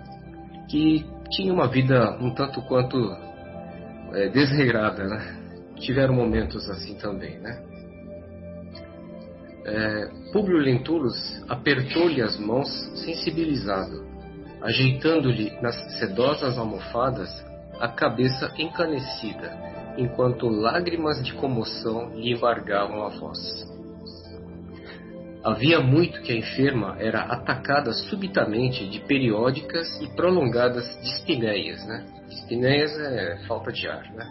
que 0.68 1.04
tinha 1.30 1.52
uma 1.52 1.68
vida 1.68 2.16
um 2.20 2.32
tanto 2.34 2.62
quanto 2.62 2.96
é, 4.12 4.28
desregrada, 4.28 5.04
né? 5.04 5.36
Tiveram 5.76 6.14
momentos 6.14 6.68
assim 6.70 6.94
também, 6.94 7.38
né? 7.38 7.62
É, 9.66 10.10
Públio 10.32 10.58
Lentulus 10.58 11.42
apertou-lhe 11.48 12.20
as 12.22 12.38
mãos 12.38 12.68
sensibilizado, 13.04 14.06
ajeitando-lhe 14.62 15.50
nas 15.60 15.74
sedosas 15.98 16.58
almofadas 16.58 17.30
a 17.80 17.88
cabeça 17.88 18.52
encanecida, 18.58 19.50
enquanto 19.96 20.48
lágrimas 20.48 21.22
de 21.24 21.32
comoção 21.34 22.14
lhe 22.14 22.32
embargavam 22.32 23.04
a 23.04 23.08
voz. 23.08 23.73
Havia 25.44 25.78
muito 25.78 26.22
que 26.22 26.32
a 26.32 26.36
enferma 26.36 26.96
era 26.98 27.20
atacada 27.20 27.92
subitamente 27.92 28.88
de 28.88 29.00
periódicas 29.00 30.00
e 30.00 30.08
prolongadas 30.16 30.98
dispneias, 31.02 31.86
né? 31.86 32.06
Dispneias 32.26 32.98
é 32.98 33.44
falta 33.46 33.70
de 33.70 33.86
ar, 33.86 34.10
né? 34.14 34.26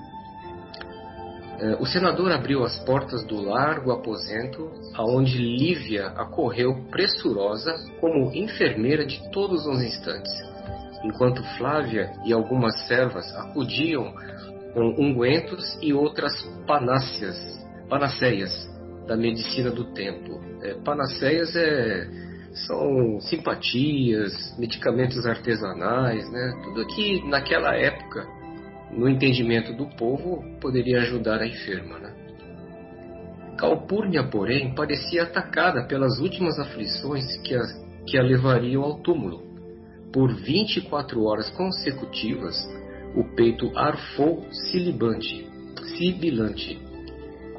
É, 1.60 1.76
o 1.76 1.86
senador 1.86 2.32
abriu 2.32 2.64
as 2.64 2.80
portas 2.80 3.24
do 3.26 3.40
largo 3.44 3.92
aposento, 3.92 4.72
aonde 4.96 5.38
Lívia 5.38 6.08
acorreu 6.08 6.84
pressurosa 6.90 7.76
como 8.02 8.34
enfermeira 8.34 9.06
de 9.06 9.22
todos 9.32 9.68
os 9.68 9.84
instantes, 9.84 10.34
enquanto 11.04 11.44
Flávia 11.58 12.12
e 12.26 12.34
algumas 12.34 12.88
servas 12.88 13.32
acudiam 13.36 14.16
com 14.74 14.96
ungüentos 14.98 15.78
e 15.80 15.94
outras 15.94 16.34
panáceas, 16.66 17.38
panaceias 17.88 18.73
da 19.08 19.16
medicina 19.16 19.72
do 19.72 19.86
tempo. 19.94 20.40
É, 20.62 20.76
panaceias 20.76 21.56
é, 21.56 22.08
são 22.68 23.20
simpatias, 23.22 24.34
medicamentos 24.58 25.26
artesanais, 25.26 26.30
né? 26.32 26.62
tudo 26.64 26.86
que 26.88 27.28
naquela 27.28 27.76
época, 27.76 28.26
no 28.92 29.10
entendimento 29.10 29.74
do 29.74 29.88
povo, 29.96 30.44
poderia 30.60 31.00
ajudar 31.00 31.42
a 31.42 31.48
enferma. 31.48 32.00
Né? 32.00 32.14
Calpurnia, 33.58 34.24
porém, 34.24 34.76
parecia 34.76 35.24
atacada 35.24 35.88
pelas 35.88 36.20
últimas 36.20 36.60
aflições 36.60 37.26
que 37.42 37.56
a, 37.56 37.62
que 38.06 38.18
a 38.18 38.22
levariam 38.22 38.84
ao 38.84 39.02
túmulo. 39.02 39.52
Por 40.12 40.36
24 40.36 41.24
horas 41.24 41.50
consecutivas, 41.52 42.56
o 43.16 43.24
peito 43.36 43.72
arfou 43.76 44.46
sibilante 44.52 45.52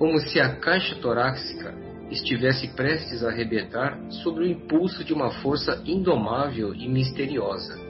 como 0.04 0.20
se 0.20 0.38
a 0.38 0.56
caixa 0.56 0.96
torácica 0.96 1.74
estivesse 2.10 2.68
prestes 2.76 3.24
a 3.24 3.30
arrebentar 3.30 3.98
sob 4.22 4.40
o 4.40 4.46
impulso 4.46 5.02
de 5.02 5.14
uma 5.14 5.30
força 5.30 5.82
indomável 5.86 6.74
e 6.74 6.86
misteriosa. 6.86 7.80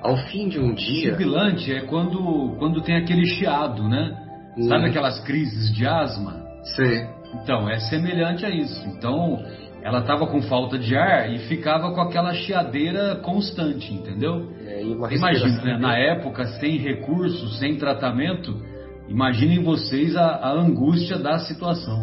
Ao 0.00 0.16
fim 0.28 0.48
de 0.48 0.60
um 0.60 0.72
dia. 0.72 1.10
Sibilante 1.10 1.74
é 1.74 1.80
quando, 1.80 2.54
quando 2.56 2.80
tem 2.82 2.94
aquele 2.94 3.26
chiado, 3.26 3.88
né? 3.88 4.16
Hum. 4.56 4.68
Sabe 4.68 4.90
aquelas 4.90 5.18
crises 5.24 5.74
de 5.74 5.84
asma? 5.84 6.40
Sim. 6.62 7.08
Então, 7.42 7.68
é 7.68 7.80
semelhante 7.80 8.46
a 8.46 8.50
isso. 8.50 8.88
Então, 8.88 9.44
ela 9.82 10.02
estava 10.02 10.28
com 10.28 10.40
falta 10.42 10.78
de 10.78 10.96
ar 10.96 11.28
e 11.34 11.40
ficava 11.48 11.92
com 11.92 12.00
aquela 12.00 12.32
chiadeira 12.32 13.16
constante, 13.16 13.92
entendeu? 13.92 14.52
É, 14.68 14.82
Imagina, 14.84 15.64
né? 15.64 15.78
na 15.78 15.98
época, 15.98 16.46
sem 16.60 16.78
recursos, 16.78 17.58
sem 17.58 17.76
tratamento, 17.76 18.70
Imaginem 19.12 19.62
vocês 19.62 20.16
a, 20.16 20.36
a 20.36 20.52
angústia 20.52 21.18
da 21.18 21.38
situação. 21.40 22.00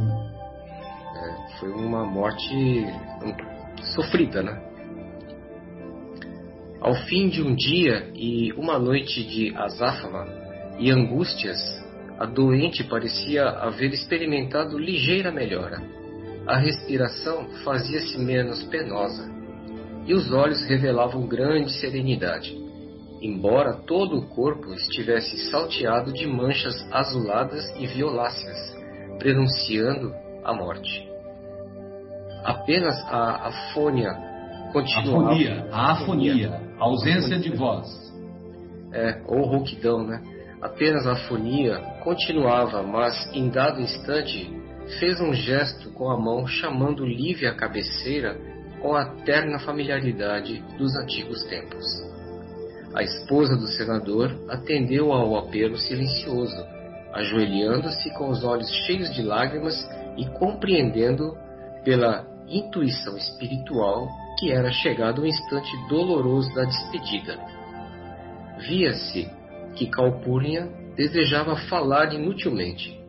É, 1.16 1.60
Foi 1.60 1.72
uma 1.72 2.06
morte 2.06 2.86
sofrida, 3.96 4.44
né? 4.44 4.62
Ao 6.80 6.94
fim 6.94 7.28
de 7.28 7.42
um 7.42 7.56
dia 7.56 8.12
e 8.14 8.54
uma 8.54 8.78
noite 8.78 9.24
de 9.24 9.52
azáfama 9.58 10.28
e 10.78 10.92
angústias, 10.92 11.58
a 12.20 12.28
doente 12.28 12.84
parecia 12.84 13.44
haver 13.44 13.92
experimentado 13.92 14.78
ligeira 14.78 15.32
melhora. 15.32 15.82
A 16.46 16.58
respiração 16.60 17.50
fazia-se 17.64 18.20
menos 18.20 18.62
penosa 18.66 19.28
e 20.06 20.14
os 20.14 20.32
olhos 20.32 20.64
revelavam 20.68 21.26
grande 21.26 21.72
serenidade, 21.72 22.56
embora 23.22 23.82
todo 23.86 24.18
o 24.18 24.28
corpo 24.28 24.74
estivesse 24.74 25.50
salteado 25.50 26.14
de 26.14 26.26
manchas 26.26 26.76
azuladas 26.92 27.64
e 27.78 27.86
violáceas, 27.88 28.58
prenunciando 29.18 30.14
a 30.44 30.54
morte. 30.54 31.08
Apenas 32.44 32.96
a 33.08 33.48
afônia 33.48 34.14
continuava. 34.72 35.32
Afonia, 35.32 35.68
a 35.72 35.92
afonia, 35.92 36.62
a 36.80 36.84
ausência 36.84 37.38
de 37.38 37.50
voz. 37.50 37.88
É, 38.92 39.22
ou 39.28 39.46
rouquidão, 39.46 40.06
né? 40.06 40.22
Apenas 40.62 41.06
a 41.06 41.14
afonia 41.14 41.80
continuava, 42.04 42.82
mas 42.84 43.16
em 43.34 43.50
dado 43.50 43.80
instante 43.82 44.52
fez 45.00 45.22
um 45.22 45.34
gesto 45.34 45.92
com 45.92 46.10
a 46.10 46.18
mão 46.18 46.48
chamando 46.48 47.06
Lívia 47.06 47.52
à 47.52 47.56
cabeceira 47.56 48.36
com 48.82 48.96
a 48.96 49.06
terna 49.24 49.60
familiaridade 49.60 50.64
dos 50.78 50.96
antigos 50.98 51.44
tempos. 51.44 51.86
A 52.94 53.04
esposa 53.04 53.56
do 53.56 53.68
senador 53.68 54.32
atendeu 54.50 55.12
ao 55.12 55.38
apelo 55.38 55.78
silencioso, 55.78 56.66
ajoelhando-se 57.14 58.10
com 58.16 58.30
os 58.30 58.44
olhos 58.44 58.70
cheios 58.86 59.14
de 59.14 59.22
lágrimas 59.22 59.76
e 60.18 60.26
compreendendo 60.40 61.36
pela 61.84 62.26
intuição 62.48 63.16
espiritual 63.16 64.08
que 64.40 64.52
era 64.52 64.72
chegado 64.72 65.22
o 65.22 65.28
instante 65.28 65.72
doloroso 65.88 66.54
da 66.56 66.64
despedida. 66.64 67.38
Via-se 68.68 69.30
que 69.76 69.88
Calpurnia 69.88 70.68
desejava 70.96 71.56
falar 71.68 72.14
inutilmente. 72.14 73.00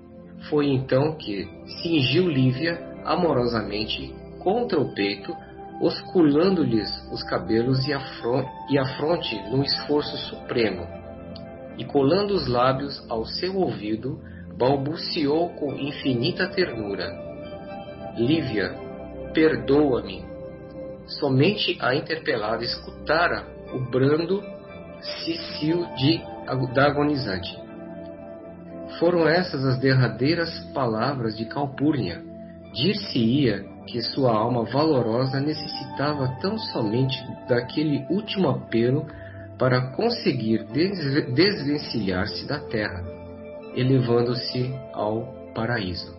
Foi 0.48 0.66
então 0.68 1.16
que 1.16 1.48
cingiu 1.82 2.28
Lívia 2.28 2.78
amorosamente 3.04 4.14
contra 4.40 4.78
o 4.80 4.94
peito, 4.94 5.34
osculando-lhes 5.80 6.90
os 7.10 7.22
cabelos 7.22 7.86
e 7.88 7.92
a, 7.92 8.00
e 8.68 8.78
a 8.78 8.84
fronte 8.96 9.34
num 9.50 9.62
esforço 9.62 10.16
supremo, 10.28 10.86
e 11.78 11.84
colando 11.84 12.34
os 12.34 12.46
lábios 12.46 13.02
ao 13.08 13.24
seu 13.24 13.56
ouvido, 13.56 14.20
balbuciou 14.58 15.48
com 15.54 15.74
infinita 15.74 16.46
ternura: 16.48 17.10
Lívia, 18.16 18.74
perdoa-me. 19.32 20.28
Somente 21.06 21.76
a 21.80 21.94
interpelada 21.94 22.62
escutara 22.62 23.44
o 23.72 23.90
brando 23.90 24.42
cicio 25.24 25.86
de, 25.96 26.20
da 26.74 26.86
agonizante. 26.86 27.58
Foram 28.98 29.26
essas 29.26 29.64
as 29.64 29.78
derradeiras 29.78 30.60
palavras 30.74 31.36
de 31.36 31.46
Calpurnia. 31.46 32.22
Dir-se-ia 32.74 33.64
que 33.90 34.00
sua 34.00 34.32
alma 34.32 34.64
valorosa 34.64 35.40
necessitava 35.40 36.28
tão 36.40 36.56
somente 36.56 37.16
daquele 37.48 38.06
último 38.08 38.48
apelo 38.48 39.04
para 39.58 39.90
conseguir 39.92 40.64
desvencilhar-se 41.34 42.46
da 42.46 42.60
terra, 42.60 43.04
elevando-se 43.74 44.72
ao 44.94 45.52
paraíso. 45.54 46.18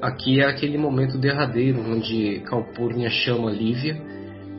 Aqui 0.00 0.40
é 0.40 0.46
aquele 0.46 0.78
momento 0.78 1.18
derradeiro 1.18 1.80
onde 1.80 2.40
Calpurnia 2.46 3.10
chama 3.10 3.50
Lívia 3.50 4.00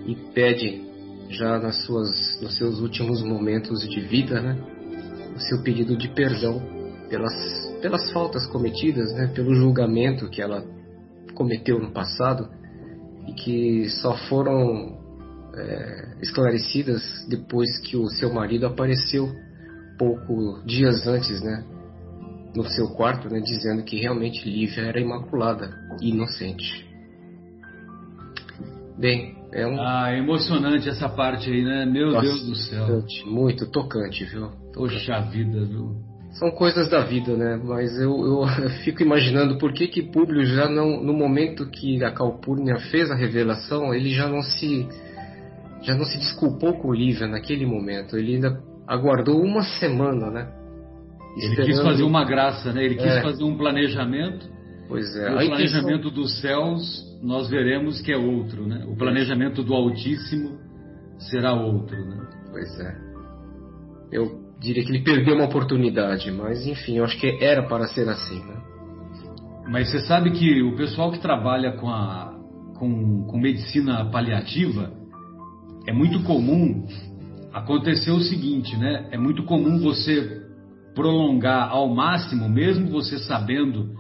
e 0.06 0.16
pede, 0.34 0.84
já 1.30 1.58
nas 1.58 1.84
suas, 1.86 2.40
nos 2.42 2.56
seus 2.56 2.80
últimos 2.80 3.24
momentos 3.24 3.82
de 3.90 4.00
vida, 4.00 4.40
né, 4.40 4.58
o 5.36 5.40
seu 5.40 5.64
pedido 5.64 5.98
de 5.98 6.08
perdão 6.10 6.62
pelas, 7.10 7.34
pelas 7.82 8.12
faltas 8.12 8.46
cometidas, 8.48 9.12
né, 9.14 9.32
pelo 9.34 9.56
julgamento 9.56 10.30
que 10.30 10.42
ela 10.42 10.64
cometeu 11.42 11.80
no 11.80 11.92
passado 11.92 12.48
e 13.28 13.34
que 13.34 13.90
só 14.02 14.16
foram 14.30 15.00
é, 15.56 16.18
esclarecidas 16.22 17.02
depois 17.28 17.80
que 17.80 17.98
o 17.98 18.08
seu 18.10 18.32
marido 18.32 18.68
apareceu 18.68 19.28
pouco 19.98 20.62
dias 20.66 21.08
antes, 21.08 21.42
né, 21.42 21.64
no 22.56 22.64
seu 22.66 22.90
quarto, 22.90 23.28
né, 23.30 23.40
dizendo 23.40 23.84
que 23.84 24.00
realmente 24.00 24.48
Lívia 24.48 24.84
era 24.84 25.00
imaculada 25.00 25.74
e 26.00 26.10
inocente. 26.10 26.88
Bem, 28.98 29.36
é 29.52 29.66
um. 29.66 29.82
Ah, 29.82 30.14
emocionante 30.16 30.88
essa 30.88 31.10
parte 31.10 31.50
aí, 31.50 31.64
né? 31.64 31.86
Meu 31.86 32.12
Nossa, 32.12 32.22
Deus 32.22 32.46
do 32.46 32.56
céu. 32.56 32.86
Tocante, 32.86 33.26
muito 33.26 33.72
tocante, 33.72 34.26
viu? 34.26 34.52
Poxa 34.74 35.22
vida, 35.22 35.66
viu? 35.66 36.11
São 36.32 36.50
coisas 36.52 36.90
da 36.90 37.04
vida, 37.04 37.36
né? 37.36 37.60
Mas 37.64 37.92
eu, 38.00 38.12
eu 38.26 38.46
fico 38.84 39.04
imaginando 39.04 39.58
por 39.58 39.74
que 39.74 39.88
que 39.88 40.02
Públio 40.02 40.46
já 40.46 40.70
não, 40.70 41.02
no 41.04 41.14
momento 41.14 41.70
que 41.70 42.04
a 42.04 42.12
Calpurnia 42.12 42.78
fez 42.90 43.12
a 43.12 43.16
revelação, 43.16 43.94
ele 43.94 44.10
já 44.12 44.28
não 44.28 44.42
se 44.42 44.88
já 45.84 45.96
não 45.96 46.06
se 46.06 46.18
desculpou 46.20 46.74
com 46.80 46.94
Lívia 46.94 47.28
naquele 47.28 47.66
momento. 47.66 48.16
Ele 48.16 48.36
ainda 48.36 48.62
aguardou 48.88 49.42
uma 49.44 49.64
semana, 49.64 50.30
né? 50.30 50.48
Ele 51.38 51.56
quis 51.66 51.82
fazer 51.82 52.04
uma 52.04 52.24
graça, 52.24 52.72
né? 52.72 52.84
Ele 52.84 52.96
quis 52.96 53.06
É. 53.08 53.22
fazer 53.22 53.44
um 53.44 53.58
planejamento. 53.58 54.48
Pois 54.88 55.16
é. 55.16 55.22
o 55.22 55.38
A 55.40 55.44
intenção- 55.46 55.48
planejamento 55.50 56.12
dos 56.12 56.40
céus, 56.42 57.18
nós 57.24 57.50
veremos 57.50 58.00
que 58.02 58.12
é 58.12 58.18
outro, 58.18 58.68
né? 58.68 58.86
O 58.88 58.96
planejamento 58.96 59.64
do 59.64 59.74
Altíssimo 59.74 60.60
será 61.18 61.54
outro, 61.54 61.98
né? 61.98 62.28
Pois 62.52 62.80
é. 62.80 62.96
Eu 64.12 64.41
diria 64.62 64.84
que 64.86 64.92
ele 64.92 65.04
perdeu 65.04 65.36
uma 65.36 65.46
oportunidade, 65.46 66.32
mas 66.32 66.68
enfim, 66.68 66.98
eu 66.98 67.04
acho 67.04 67.20
que 67.20 67.44
era 67.44 67.64
para 67.64 67.88
ser 67.88 68.08
assim, 68.08 68.40
né? 68.46 68.62
Mas 69.68 69.90
você 69.90 70.02
sabe 70.02 70.32
que 70.32 70.62
o 70.62 70.76
pessoal 70.76 71.12
que 71.12 71.20
trabalha 71.20 71.72
com, 71.74 71.90
a, 71.90 72.38
com, 72.78 73.24
com 73.24 73.40
medicina 73.40 74.06
paliativa 74.12 74.92
é 75.88 75.92
muito 75.92 76.22
comum 76.24 76.86
acontecer 77.52 78.12
o 78.12 78.20
seguinte, 78.20 78.78
né? 78.78 79.08
É 79.12 79.18
muito 79.18 79.44
comum 79.44 79.80
você 79.80 80.42
prolongar 80.94 81.70
ao 81.70 81.90
máximo, 81.90 82.48
mesmo 82.48 82.92
você 82.92 83.18
sabendo, 83.18 83.96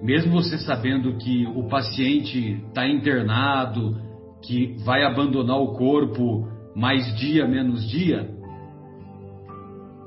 mesmo 0.00 0.32
você 0.32 0.56
sabendo 0.58 1.16
que 1.16 1.46
o 1.48 1.66
paciente 1.66 2.62
está 2.68 2.86
internado, 2.86 3.96
que 4.42 4.76
vai 4.84 5.02
abandonar 5.02 5.58
o 5.58 5.74
corpo 5.74 6.48
mais 6.76 7.16
dia 7.16 7.48
menos 7.48 7.88
dia. 7.88 8.39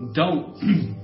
Então, 0.02 0.54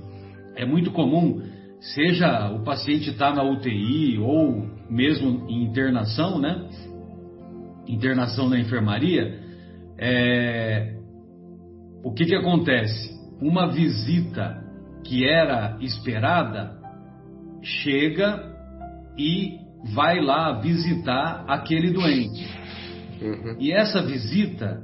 é 0.56 0.64
muito 0.64 0.90
comum, 0.90 1.42
seja 1.80 2.50
o 2.52 2.62
paciente 2.62 3.10
estar 3.10 3.34
na 3.34 3.42
UTI 3.42 4.18
ou 4.18 4.68
mesmo 4.88 5.48
em 5.48 5.64
internação, 5.64 6.38
né? 6.38 6.68
Internação 7.88 8.48
na 8.48 8.58
enfermaria, 8.58 9.40
é, 9.98 10.96
o 12.02 12.12
que 12.12 12.24
que 12.24 12.34
acontece? 12.34 13.10
Uma 13.40 13.68
visita 13.68 14.62
que 15.04 15.26
era 15.26 15.78
esperada 15.80 16.78
chega 17.62 18.50
e 19.18 19.58
vai 19.94 20.20
lá 20.20 20.60
visitar 20.60 21.44
aquele 21.48 21.90
doente. 21.90 22.46
Uhum. 23.20 23.56
E 23.58 23.72
essa 23.72 24.02
visita 24.02 24.82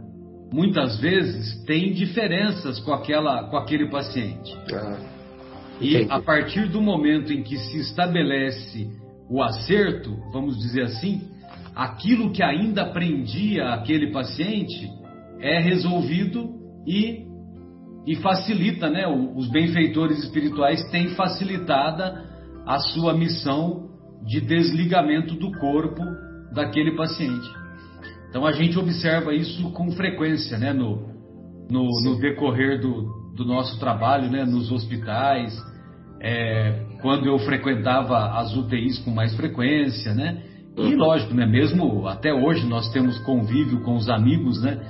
muitas 0.52 0.98
vezes 1.00 1.64
tem 1.64 1.92
diferenças 1.92 2.78
com 2.80 2.92
aquela 2.92 3.44
com 3.44 3.56
aquele 3.56 3.88
paciente. 3.90 4.56
Ah, 4.72 4.98
E 5.80 6.06
a 6.08 6.20
partir 6.20 6.68
do 6.68 6.80
momento 6.80 7.32
em 7.32 7.42
que 7.42 7.56
se 7.58 7.78
estabelece 7.78 8.88
o 9.28 9.42
acerto, 9.42 10.16
vamos 10.32 10.58
dizer 10.58 10.82
assim, 10.82 11.20
aquilo 11.74 12.32
que 12.32 12.42
ainda 12.42 12.86
prendia 12.86 13.74
aquele 13.74 14.10
paciente 14.12 14.88
é 15.40 15.60
resolvido 15.60 16.54
e, 16.86 17.26
e 18.06 18.16
facilita, 18.16 18.88
né? 18.88 19.06
Os 19.06 19.48
benfeitores 19.50 20.18
espirituais 20.24 20.82
têm 20.90 21.08
facilitada 21.10 22.24
a 22.64 22.78
sua 22.78 23.12
missão 23.12 23.90
de 24.24 24.40
desligamento 24.40 25.34
do 25.34 25.52
corpo 25.58 26.02
daquele 26.52 26.96
paciente. 26.96 27.48
Então 28.36 28.46
a 28.46 28.52
gente 28.52 28.78
observa 28.78 29.32
isso 29.32 29.70
com 29.70 29.90
frequência, 29.92 30.58
né? 30.58 30.70
No, 30.70 31.08
no, 31.70 31.88
no 32.04 32.20
decorrer 32.20 32.78
do, 32.78 33.32
do 33.34 33.46
nosso 33.46 33.80
trabalho, 33.80 34.30
né? 34.30 34.44
Nos 34.44 34.70
hospitais, 34.70 35.58
é, 36.20 36.84
quando 37.00 37.24
eu 37.24 37.38
frequentava 37.38 38.38
as 38.38 38.54
UTIs 38.54 38.98
com 38.98 39.10
mais 39.10 39.34
frequência, 39.34 40.12
né? 40.12 40.42
E 40.76 40.94
lógico, 40.94 41.32
né? 41.32 41.46
Mesmo 41.46 42.06
até 42.06 42.30
hoje 42.30 42.66
nós 42.66 42.92
temos 42.92 43.18
convívio 43.20 43.80
com 43.80 43.94
os 43.94 44.06
amigos, 44.06 44.60
né? 44.60 44.82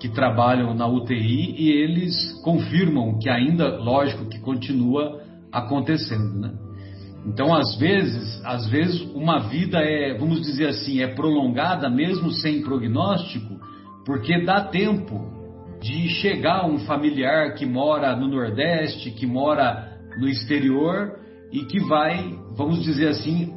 Que 0.00 0.08
trabalham 0.08 0.72
na 0.72 0.86
UTI 0.86 1.54
e 1.54 1.68
eles 1.70 2.40
confirmam 2.42 3.18
que 3.18 3.28
ainda, 3.28 3.76
lógico, 3.76 4.24
que 4.24 4.38
continua 4.40 5.20
acontecendo, 5.52 6.40
né? 6.40 6.65
Então, 7.26 7.52
às 7.52 7.76
vezes, 7.76 8.40
às 8.44 8.68
vezes 8.68 9.00
uma 9.12 9.48
vida 9.48 9.78
é, 9.80 10.16
vamos 10.16 10.40
dizer 10.42 10.68
assim, 10.68 11.02
é 11.02 11.08
prolongada 11.08 11.90
mesmo 11.90 12.30
sem 12.30 12.62
prognóstico, 12.62 13.58
porque 14.04 14.44
dá 14.44 14.62
tempo 14.62 15.34
de 15.80 16.08
chegar 16.08 16.66
um 16.66 16.78
familiar 16.78 17.54
que 17.54 17.66
mora 17.66 18.14
no 18.14 18.28
Nordeste, 18.28 19.10
que 19.10 19.26
mora 19.26 19.98
no 20.18 20.28
exterior 20.28 21.18
e 21.52 21.64
que 21.64 21.80
vai, 21.80 22.38
vamos 22.56 22.82
dizer 22.84 23.08
assim, 23.08 23.54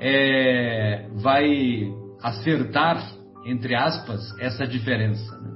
é, 0.00 1.08
vai 1.22 1.92
acertar, 2.22 3.12
entre 3.44 3.74
aspas, 3.74 4.22
essa 4.40 4.66
diferença. 4.66 5.38
Né? 5.38 5.50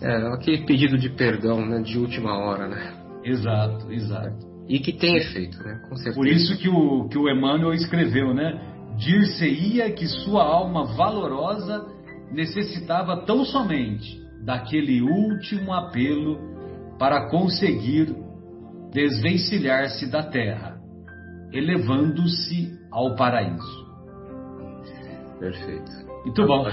É, 0.00 0.34
aquele 0.34 0.64
pedido 0.64 0.96
de 0.98 1.10
perdão 1.10 1.64
né, 1.64 1.80
de 1.82 1.98
última 1.98 2.36
hora, 2.36 2.66
né? 2.66 2.94
Exato, 3.24 3.92
exato. 3.92 4.51
E 4.68 4.78
que 4.78 4.92
tem 4.92 5.16
efeito, 5.16 5.58
né? 5.62 5.80
Com 5.88 5.96
certeza. 5.96 6.16
Por 6.16 6.26
isso 6.26 6.56
que 6.58 6.68
o, 6.68 7.08
que 7.08 7.18
o 7.18 7.28
Emmanuel 7.28 7.74
escreveu, 7.74 8.32
né? 8.32 8.60
Dir-se-ia 8.96 9.90
que 9.92 10.06
sua 10.06 10.44
alma 10.44 10.84
valorosa 10.94 11.86
necessitava 12.30 13.24
tão 13.24 13.44
somente 13.44 14.20
daquele 14.44 15.02
último 15.02 15.72
apelo 15.72 16.38
para 16.98 17.28
conseguir 17.28 18.14
desvencilhar-se 18.92 20.10
da 20.10 20.22
terra, 20.22 20.78
elevando-se 21.52 22.78
ao 22.90 23.16
paraíso. 23.16 23.82
Perfeito. 25.38 25.90
Muito 26.24 26.46
bom. 26.46 26.66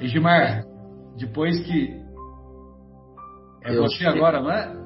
Edmar, 0.00 0.64
depois 1.18 1.58
que. 1.60 2.00
É 3.64 3.76
Eu 3.76 3.82
você 3.82 4.06
agora, 4.06 4.40
não 4.40 4.50
é? 4.50 4.79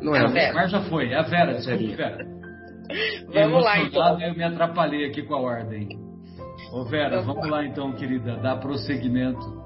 Não 0.00 0.14
é 0.14 0.20
É 0.20 0.24
a 0.24 0.26
Vera. 0.28 0.48
Edmar 0.48 0.68
já 0.68 0.82
foi, 0.82 1.12
é 1.12 1.16
a 1.16 1.22
Vera, 1.22 1.60
Verinha. 1.60 1.96
Vera. 1.96 2.38
Vamos 3.32 3.64
lá, 3.64 3.78
então. 3.78 4.20
Eu 4.20 4.34
me 4.34 4.42
atrapalhei 4.42 5.06
aqui 5.06 5.22
com 5.22 5.34
a 5.34 5.40
ordem. 5.40 5.98
Ô 6.72 6.84
Vera, 6.84 7.20
Vamos 7.20 7.34
vamos 7.34 7.50
lá 7.50 7.64
então, 7.64 7.92
querida, 7.92 8.36
dar 8.36 8.56
prosseguimento. 8.56 9.58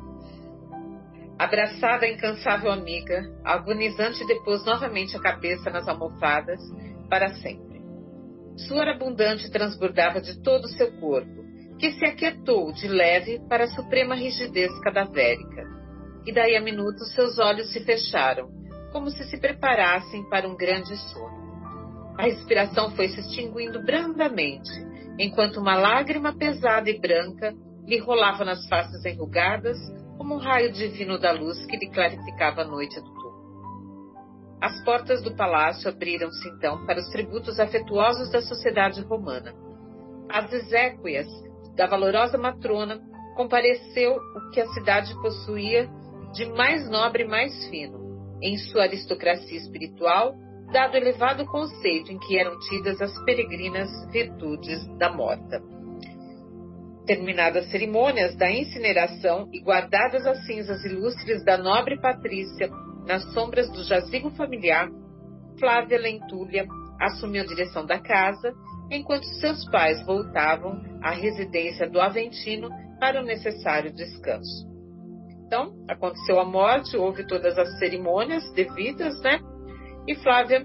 Abraçada 1.38 2.06
a 2.06 2.08
incansável 2.08 2.70
amiga, 2.70 3.20
a 3.44 3.54
agonizante 3.54 4.24
depôs 4.26 4.64
novamente 4.64 5.16
a 5.16 5.20
cabeça 5.20 5.70
nas 5.70 5.88
almofadas 5.88 6.60
para 7.08 7.30
sempre. 7.34 7.82
Suor 8.56 8.86
abundante 8.86 9.50
transbordava 9.50 10.20
de 10.20 10.40
todo 10.42 10.64
o 10.64 10.68
seu 10.68 10.92
corpo, 11.00 11.42
que 11.78 11.90
se 11.92 12.04
aquietou 12.04 12.70
de 12.72 12.86
leve 12.86 13.40
para 13.48 13.64
a 13.64 13.68
suprema 13.68 14.14
rigidez 14.14 14.70
cadavérica. 14.80 15.66
E 16.24 16.32
daí 16.32 16.54
a 16.54 16.60
minutos 16.60 17.12
seus 17.14 17.38
olhos 17.38 17.72
se 17.72 17.84
fecharam, 17.84 18.48
como 18.92 19.10
se 19.10 19.24
se 19.24 19.38
preparassem 19.38 20.28
para 20.28 20.48
um 20.48 20.54
grande 20.54 20.96
sono. 20.96 21.42
A 22.18 22.24
respiração 22.24 22.90
foi 22.90 23.08
se 23.08 23.20
extinguindo 23.20 23.82
brandamente, 23.82 24.70
enquanto 25.18 25.58
uma 25.58 25.76
lágrima 25.76 26.32
pesada 26.34 26.90
e 26.90 27.00
branca 27.00 27.54
lhe 27.86 27.98
rolava 27.98 28.44
nas 28.44 28.68
faces 28.68 29.04
enrugadas 29.04 29.78
como 30.18 30.34
um 30.34 30.38
raio 30.38 30.72
divino 30.72 31.18
da 31.18 31.32
luz 31.32 31.64
que 31.66 31.76
lhe 31.76 31.90
clarificava 31.90 32.62
a 32.62 32.64
noite 32.64 32.94
do 33.00 33.06
túmulo. 33.06 33.22
As 34.60 34.84
portas 34.84 35.22
do 35.22 35.34
palácio 35.34 35.90
abriram-se 35.90 36.48
então 36.50 36.86
para 36.86 37.00
os 37.00 37.08
tributos 37.08 37.58
afetuosos 37.58 38.30
da 38.30 38.40
sociedade 38.42 39.00
romana. 39.02 39.52
Às 40.28 40.52
exéquias 40.52 41.26
da 41.74 41.86
valorosa 41.86 42.38
matrona 42.38 43.00
compareceu 43.34 44.14
o 44.14 44.50
que 44.50 44.60
a 44.60 44.68
cidade 44.68 45.12
possuía 45.20 45.88
de 46.32 46.46
mais 46.52 46.88
nobre 46.88 47.24
e 47.24 47.28
mais 47.28 47.66
fino, 47.68 48.01
em 48.42 48.58
sua 48.58 48.82
aristocracia 48.82 49.56
espiritual, 49.56 50.34
dado 50.72 50.94
o 50.94 50.96
elevado 50.96 51.46
conceito 51.46 52.10
em 52.10 52.18
que 52.18 52.38
eram 52.38 52.58
tidas 52.58 53.00
as 53.00 53.24
peregrinas 53.24 53.88
virtudes 54.10 54.84
da 54.98 55.12
morta. 55.12 55.62
Terminadas 57.06 57.64
as 57.64 57.70
cerimônias 57.70 58.36
da 58.36 58.50
incineração 58.50 59.48
e 59.52 59.60
guardadas 59.60 60.26
as 60.26 60.44
cinzas 60.46 60.84
ilustres 60.84 61.44
da 61.44 61.56
nobre 61.58 62.00
Patrícia 62.00 62.68
nas 63.06 63.24
sombras 63.32 63.70
do 63.72 63.82
jazigo 63.84 64.30
familiar, 64.30 64.88
Flávia 65.58 65.98
Lentúlia 65.98 66.66
assumiu 67.00 67.42
a 67.42 67.46
direção 67.46 67.84
da 67.84 67.98
casa, 67.98 68.54
enquanto 68.90 69.24
seus 69.40 69.68
pais 69.70 70.04
voltavam 70.06 70.80
à 71.02 71.10
residência 71.10 71.88
do 71.88 72.00
Aventino 72.00 72.68
para 73.00 73.20
o 73.20 73.24
necessário 73.24 73.92
descanso. 73.92 74.71
Então, 75.52 75.70
aconteceu 75.86 76.40
a 76.40 76.46
morte, 76.46 76.96
houve 76.96 77.26
todas 77.26 77.58
as 77.58 77.78
cerimônias 77.78 78.42
devidas, 78.54 79.20
né? 79.20 79.38
E 80.08 80.14
Flávia 80.14 80.64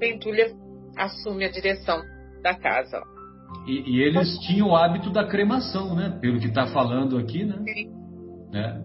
Lentúlia 0.00 0.52
assume 0.96 1.46
a 1.46 1.50
direção 1.50 2.00
da 2.40 2.54
casa. 2.54 3.02
E, 3.66 3.90
e 3.90 4.00
eles 4.00 4.38
tinham 4.38 4.68
o 4.68 4.76
hábito 4.76 5.10
da 5.10 5.26
cremação, 5.26 5.96
né? 5.96 6.16
Pelo 6.20 6.38
que 6.38 6.46
está 6.46 6.68
falando 6.68 7.18
aqui, 7.18 7.44
né? 7.44 7.56
Sim. 7.64 7.92
É. 8.54 8.80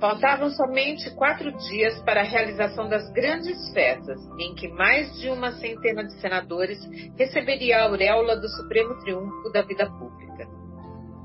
Faltavam 0.00 0.48
somente 0.48 1.14
quatro 1.14 1.52
dias 1.68 2.00
para 2.00 2.22
a 2.22 2.24
realização 2.24 2.88
das 2.88 3.12
grandes 3.12 3.70
festas, 3.74 4.18
em 4.40 4.54
que 4.54 4.68
mais 4.68 5.12
de 5.20 5.28
uma 5.28 5.52
centena 5.52 6.04
de 6.04 6.18
senadores 6.22 6.78
receberia 7.18 7.80
a 7.80 7.84
auréola 7.84 8.34
do 8.40 8.48
supremo 8.48 8.98
triunfo 9.00 9.52
da 9.52 9.60
vida 9.60 9.84
pública. 9.90 10.23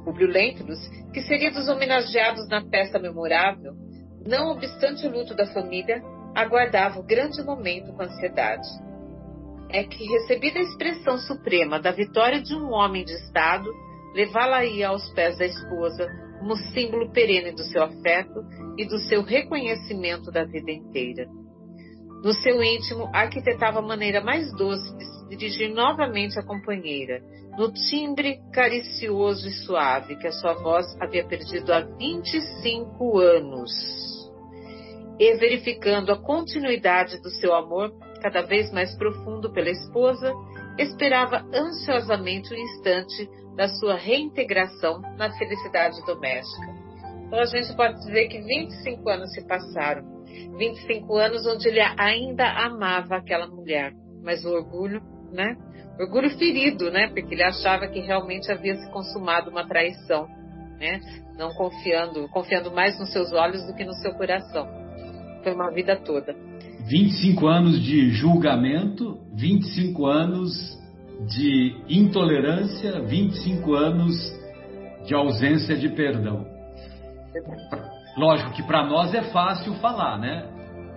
Publio 0.10 0.28
Lentulus, 0.28 0.80
que 1.13 1.22
seria 1.22 1.52
dos 1.52 1.67
homenageados 1.67 2.48
na 2.50 2.67
festa 2.67 2.98
memorável, 2.98 3.74
não 4.26 4.54
obstante 4.54 5.06
o 5.06 5.12
luto 5.12 5.36
da 5.36 5.45
família, 5.54 6.02
aguardava 6.34 7.00
o 7.00 7.04
grande 7.04 7.43
momento 7.43 7.93
com 7.93 8.02
ansiedade. 8.02 8.67
É 9.69 9.84
que, 9.84 10.04
recebida 10.04 10.58
a 10.58 10.63
expressão 10.63 11.15
suprema 11.19 11.80
da 11.80 11.91
vitória 11.91 12.41
de 12.41 12.56
um 12.56 12.72
homem 12.72 13.06
de 13.06 13.12
Estado, 13.12 13.69
levá-la-ia 14.15 14.88
aos 14.88 15.08
pés 15.12 15.38
da 15.38 15.45
esposa 15.45 16.08
como 16.39 16.56
símbolo 16.74 17.12
perene 17.12 17.52
do 17.52 17.62
seu 17.65 17.84
afeto 17.84 18.43
e 18.80 18.88
do 18.88 18.98
seu 18.98 19.22
reconhecimento 19.22 20.32
da 20.32 20.43
vida 20.43 20.72
inteira. 20.72 21.28
No 22.24 22.34
seu 22.34 22.63
íntimo, 22.63 23.12
arquitetava 23.13 23.78
a 23.78 23.84
maneira 23.84 24.22
mais 24.22 24.52
doce 24.58 24.98
de 24.98 25.04
dirigir 25.29 25.73
novamente 25.73 26.37
à 26.39 26.43
companheira, 26.43 27.21
no 27.57 27.71
timbre 27.71 28.39
caricioso 28.51 29.47
e 29.47 29.51
suave 29.51 30.15
que 30.17 30.27
a 30.27 30.31
sua 30.31 30.53
voz 30.53 30.85
havia 30.99 31.25
perdido 31.25 31.71
há 31.73 31.81
25 31.81 33.19
anos. 33.19 33.71
E 35.19 35.35
verificando 35.35 36.11
a 36.11 36.21
continuidade 36.21 37.21
do 37.21 37.29
seu 37.29 37.53
amor, 37.53 37.93
cada 38.21 38.41
vez 38.41 38.71
mais 38.71 38.95
profundo 38.97 39.51
pela 39.51 39.69
esposa, 39.69 40.33
esperava 40.77 41.45
ansiosamente 41.53 42.53
o 42.53 42.57
instante 42.57 43.29
da 43.55 43.67
sua 43.67 43.95
reintegração 43.95 45.01
na 45.17 45.29
felicidade 45.37 46.01
doméstica. 46.05 46.79
Então 47.27 47.39
a 47.39 47.45
gente 47.45 47.75
pode 47.75 47.95
dizer 47.99 48.27
que 48.29 48.41
25 48.41 49.09
anos 49.09 49.31
se 49.33 49.45
passaram. 49.45 50.03
25 50.57 51.15
anos 51.15 51.45
onde 51.45 51.67
ele 51.67 51.81
ainda 51.97 52.45
amava 52.65 53.17
aquela 53.17 53.47
mulher, 53.47 53.93
mas 54.23 54.45
o 54.45 54.53
orgulho, 54.53 55.01
né? 55.31 55.55
Orgulho 55.99 56.29
ferido, 56.37 56.89
né? 56.91 57.07
Porque 57.07 57.33
ele 57.33 57.43
achava 57.43 57.87
que 57.87 57.99
realmente 57.99 58.51
havia 58.51 58.75
se 58.75 58.89
consumado 58.91 59.49
uma 59.49 59.67
traição, 59.67 60.27
né? 60.79 60.99
Não 61.37 61.49
confiando, 61.53 62.27
confiando 62.29 62.71
mais 62.71 62.97
nos 62.99 63.11
seus 63.11 63.31
olhos 63.33 63.65
do 63.65 63.73
que 63.73 63.83
no 63.83 63.93
seu 63.93 64.13
coração. 64.13 64.67
Foi 65.43 65.53
uma 65.53 65.71
vida 65.71 65.95
toda. 65.97 66.35
25 66.89 67.47
anos 67.47 67.81
de 67.81 68.09
julgamento, 68.11 69.19
25 69.35 70.05
anos 70.05 70.79
de 71.27 71.75
intolerância, 71.89 73.01
25 73.01 73.73
anos 73.73 74.15
de 75.05 75.13
ausência 75.13 75.75
de 75.75 75.89
perdão. 75.89 76.45
Lógico 78.17 78.51
que 78.51 78.63
para 78.63 78.85
nós 78.85 79.13
é 79.13 79.23
fácil 79.23 79.73
falar, 79.75 80.17
né? 80.17 80.45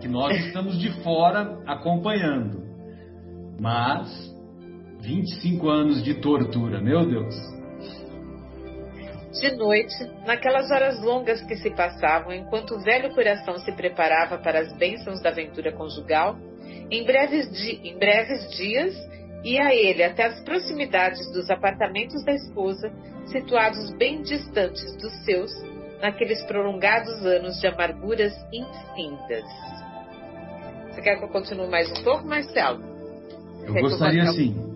Que 0.00 0.08
nós 0.08 0.36
estamos 0.46 0.78
de 0.78 0.90
fora 1.02 1.58
acompanhando. 1.66 2.61
Mas 3.58 4.32
25 5.00 5.68
anos 5.68 6.02
de 6.02 6.14
tortura, 6.14 6.80
meu 6.80 7.06
Deus. 7.06 7.34
De 9.40 9.56
noite, 9.56 9.94
naquelas 10.26 10.70
horas 10.70 11.02
longas 11.02 11.42
que 11.42 11.56
se 11.56 11.70
passavam 11.70 12.32
enquanto 12.32 12.74
o 12.74 12.80
velho 12.80 13.14
coração 13.14 13.58
se 13.58 13.72
preparava 13.72 14.38
para 14.38 14.60
as 14.60 14.72
bênçãos 14.76 15.22
da 15.22 15.30
aventura 15.30 15.72
conjugal, 15.72 16.36
em 16.90 17.04
breves, 17.04 17.48
em 17.82 17.98
breves 17.98 18.50
dias 18.56 18.94
ia 19.42 19.74
ele 19.74 20.04
até 20.04 20.26
as 20.26 20.40
proximidades 20.44 21.32
dos 21.32 21.50
apartamentos 21.50 22.22
da 22.24 22.32
esposa, 22.32 22.92
situados 23.26 23.92
bem 23.94 24.22
distantes 24.22 24.96
dos 24.96 25.12
seus, 25.24 25.50
naqueles 26.00 26.42
prolongados 26.42 27.24
anos 27.24 27.58
de 27.60 27.66
amarguras 27.66 28.32
infindas. 28.52 29.44
Você 30.90 31.00
quer 31.00 31.16
que 31.16 31.24
eu 31.24 31.28
continue 31.28 31.68
mais 31.68 31.90
um 31.90 32.04
pouco, 32.04 32.26
Marcelo? 32.26 32.91
Eu 33.66 33.74
gostaria 33.74 34.26
sim. 34.32 34.72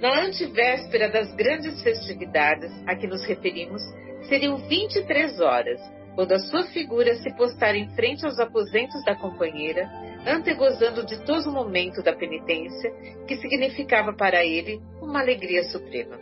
Na 0.00 0.24
antevéspera 0.24 1.10
das 1.10 1.34
grandes 1.34 1.82
festividades 1.82 2.72
a 2.86 2.96
que 2.96 3.06
nos 3.06 3.22
referimos, 3.26 3.82
seriam 4.28 4.56
23 4.56 5.40
horas, 5.40 5.78
quando 6.14 6.32
a 6.32 6.38
sua 6.38 6.64
figura 6.68 7.14
se 7.16 7.30
postar 7.36 7.74
em 7.74 7.86
frente 7.94 8.24
aos 8.24 8.38
aposentos 8.38 9.04
da 9.04 9.14
companheira, 9.14 9.86
antegozando 10.26 11.02
o 11.02 11.06
ditoso 11.06 11.52
momento 11.52 12.02
da 12.02 12.14
penitência, 12.14 12.90
que 13.28 13.36
significava 13.36 14.14
para 14.14 14.42
ele 14.42 14.80
uma 15.02 15.20
alegria 15.20 15.64
suprema. 15.64 16.18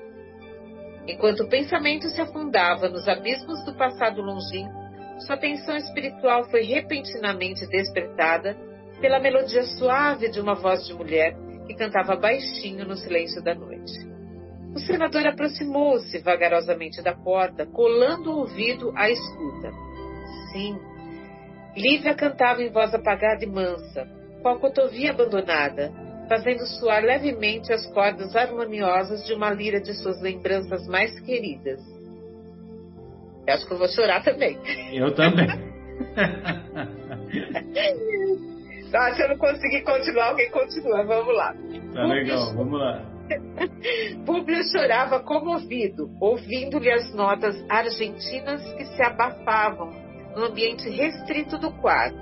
Enquanto 1.06 1.44
o 1.44 1.48
pensamento 1.48 2.08
se 2.08 2.20
afundava 2.20 2.88
nos 2.88 3.06
abismos 3.06 3.64
do 3.64 3.74
passado 3.74 4.20
longínquo, 4.20 4.74
sua 5.20 5.36
atenção 5.36 5.76
espiritual 5.76 6.50
foi 6.50 6.62
repentinamente 6.62 7.64
despertada 7.68 8.56
pela 9.00 9.20
melodia 9.20 9.62
suave 9.62 10.30
de 10.30 10.40
uma 10.40 10.54
voz 10.54 10.86
de 10.86 10.94
mulher 10.94 11.36
que 11.66 11.74
cantava 11.74 12.16
baixinho 12.16 12.86
no 12.86 12.96
silêncio 12.96 13.42
da 13.42 13.54
noite. 13.54 13.92
O 14.74 14.78
senador 14.80 15.26
aproximou-se 15.26 16.18
vagarosamente 16.18 17.02
da 17.02 17.14
porta, 17.14 17.66
colando 17.66 18.30
o 18.30 18.38
ouvido 18.40 18.92
à 18.96 19.10
escuta. 19.10 19.70
Sim, 20.52 20.78
Lívia 21.78 22.14
cantava 22.14 22.62
em 22.62 22.70
voz 22.70 22.92
apagada 22.92 23.44
e 23.44 23.46
mansa, 23.46 24.08
com 24.42 24.48
a 24.48 24.58
cotovia 24.58 25.10
abandonada, 25.10 25.92
fazendo 26.28 26.66
soar 26.66 27.04
levemente 27.04 27.72
as 27.72 27.86
cordas 27.92 28.34
harmoniosas 28.34 29.24
de 29.24 29.32
uma 29.32 29.50
lira 29.50 29.80
de 29.80 29.94
suas 29.94 30.20
lembranças 30.20 30.86
mais 30.88 31.18
queridas. 31.20 31.80
Eu 33.46 33.54
acho 33.54 33.66
que 33.66 33.72
eu 33.72 33.78
vou 33.78 33.88
chorar 33.88 34.24
também. 34.24 34.58
Eu 34.92 35.14
também. 35.14 35.48
ah, 38.94 39.14
se 39.14 39.22
eu 39.22 39.28
não 39.28 39.38
conseguir 39.38 39.82
continuar, 39.82 40.28
alguém 40.28 40.50
continua. 40.50 41.04
Vamos 41.04 41.34
lá. 41.34 41.54
Tá 41.94 42.04
legal, 42.04 42.54
vamos 42.54 42.78
lá. 42.78 43.02
Públio 44.24 44.62
chorava 44.72 45.20
comovido, 45.20 46.10
ouvindo-lhe 46.20 46.90
as 46.90 47.12
notas 47.14 47.56
argentinas 47.68 48.62
que 48.74 48.84
se 48.84 49.02
abafavam 49.02 49.92
no 50.34 50.46
ambiente 50.46 50.88
restrito 50.88 51.58
do 51.58 51.70
quarto, 51.72 52.18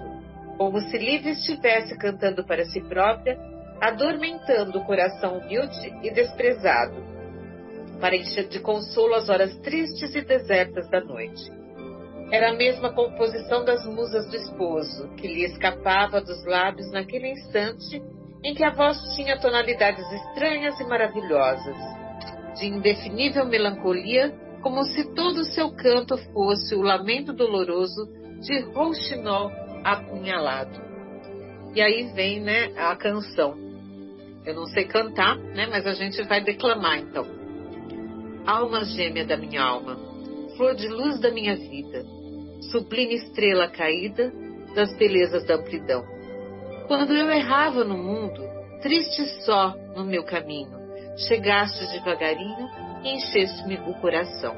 como 0.56 0.80
se 0.80 0.98
Lívia 0.98 1.32
estivesse 1.32 1.96
cantando 1.98 2.44
para 2.44 2.64
si 2.64 2.80
própria, 2.80 3.38
adormentando 3.80 4.78
o 4.78 4.84
coração 4.84 5.38
humilde 5.38 5.94
e 6.02 6.10
desprezado, 6.10 6.96
para 8.00 8.16
encher 8.16 8.48
de 8.48 8.60
consolo 8.60 9.14
as 9.14 9.28
horas 9.28 9.54
tristes 9.58 10.14
e 10.14 10.22
desertas 10.22 10.88
da 10.88 11.00
noite. 11.00 11.52
Era 12.30 12.50
a 12.50 12.54
mesma 12.54 12.92
composição 12.92 13.64
das 13.64 13.86
musas 13.86 14.28
do 14.28 14.36
esposo, 14.36 15.08
que 15.16 15.28
lhe 15.28 15.44
escapava 15.44 16.20
dos 16.20 16.44
lábios 16.44 16.90
naquele 16.90 17.30
instante 17.30 18.02
em 18.42 18.54
que 18.54 18.64
a 18.64 18.70
voz 18.70 18.96
tinha 19.16 19.38
tonalidades 19.38 20.04
estranhas 20.12 20.78
e 20.78 20.84
maravilhosas, 20.84 21.76
de 22.58 22.66
indefinível 22.66 23.46
melancolia, 23.46 24.32
como 24.62 24.84
se 24.84 25.14
todo 25.14 25.38
o 25.38 25.44
seu 25.44 25.70
canto 25.70 26.16
fosse 26.32 26.74
o 26.74 26.82
lamento 26.82 27.32
doloroso 27.32 28.08
de 28.40 28.60
Rouxinol 28.72 29.50
apunhalado. 29.84 30.80
E 31.74 31.80
aí 31.80 32.12
vem, 32.14 32.40
né, 32.40 32.72
a 32.76 32.96
canção. 32.96 33.56
Eu 34.44 34.54
não 34.54 34.66
sei 34.66 34.84
cantar, 34.84 35.36
né, 35.36 35.66
mas 35.66 35.86
a 35.86 35.92
gente 35.92 36.22
vai 36.22 36.40
declamar 36.40 36.98
então. 36.98 37.26
Alma 38.46 38.84
gêmea 38.84 39.24
da 39.24 39.36
minha 39.36 39.62
alma, 39.62 39.96
flor 40.56 40.74
de 40.74 40.88
luz 40.88 41.20
da 41.20 41.30
minha 41.30 41.56
vida, 41.56 42.04
sublime 42.70 43.14
estrela 43.14 43.68
caída 43.68 44.32
das 44.74 44.94
belezas 44.96 45.44
da 45.44 45.54
amplidão. 45.54 46.04
Quando 46.86 47.14
eu 47.14 47.30
errava 47.30 47.84
no 47.84 47.96
mundo, 47.96 48.42
triste 48.82 49.24
só 49.44 49.74
no 49.96 50.04
meu 50.04 50.22
caminho, 50.24 50.76
chegaste 51.26 51.86
devagarinho 51.92 52.68
e 53.02 53.14
encheste-me 53.16 53.76
o 53.88 53.94
coração. 54.00 54.54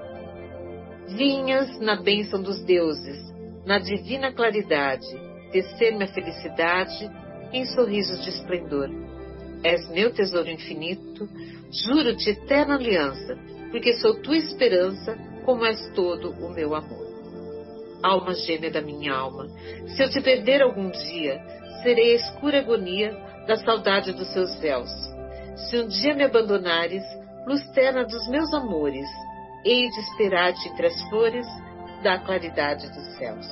Vinhas 1.09 1.79
na 1.81 2.03
bênção 2.03 2.43
dos 2.43 2.63
deuses, 2.65 3.33
na 3.65 3.79
divina 3.79 4.33
claridade, 4.33 5.07
tecer-me 5.53 6.05
a 6.05 6.09
felicidade 6.09 7.11
em 7.53 7.65
sorrisos 7.65 8.23
de 8.23 8.31
esplendor. 8.31 8.91
És 9.63 9.89
meu 9.91 10.13
tesouro 10.13 10.51
infinito, 10.51 11.29
juro-te 11.71 12.31
eterna 12.31 12.75
aliança, 12.75 13.39
porque 13.71 13.95
sou 13.95 14.21
tua 14.21 14.37
esperança, 14.37 15.17
como 15.45 15.65
és 15.65 15.91
todo 15.95 16.31
o 16.31 16.51
meu 16.53 16.75
amor. 16.75 17.08
Alma 18.03 18.35
gêmea 18.35 18.71
da 18.71 18.81
minha 18.81 19.13
alma, 19.13 19.49
se 19.89 20.03
eu 20.03 20.11
te 20.11 20.21
perder 20.21 20.63
algum 20.63 20.91
dia, 20.91 21.41
serei 21.83 22.13
a 22.13 22.17
escura 22.17 22.59
agonia 22.59 23.13
da 23.47 23.57
saudade 23.57 24.13
dos 24.13 24.33
seus 24.33 24.59
véus. 24.61 24.91
Se 25.69 25.79
um 25.79 25.89
dia 25.89 26.15
me 26.15 26.25
abandonares, 26.25 27.03
luz 27.47 27.67
terna 27.73 28.05
dos 28.05 28.29
meus 28.29 28.53
amores, 28.55 29.09
hei 29.65 29.89
de 29.89 30.01
esperar-te 30.01 30.69
entre 30.69 30.87
as 30.87 31.09
flores 31.09 31.47
da 32.03 32.19
claridade 32.19 32.87
dos 32.89 33.17
céus. 33.17 33.47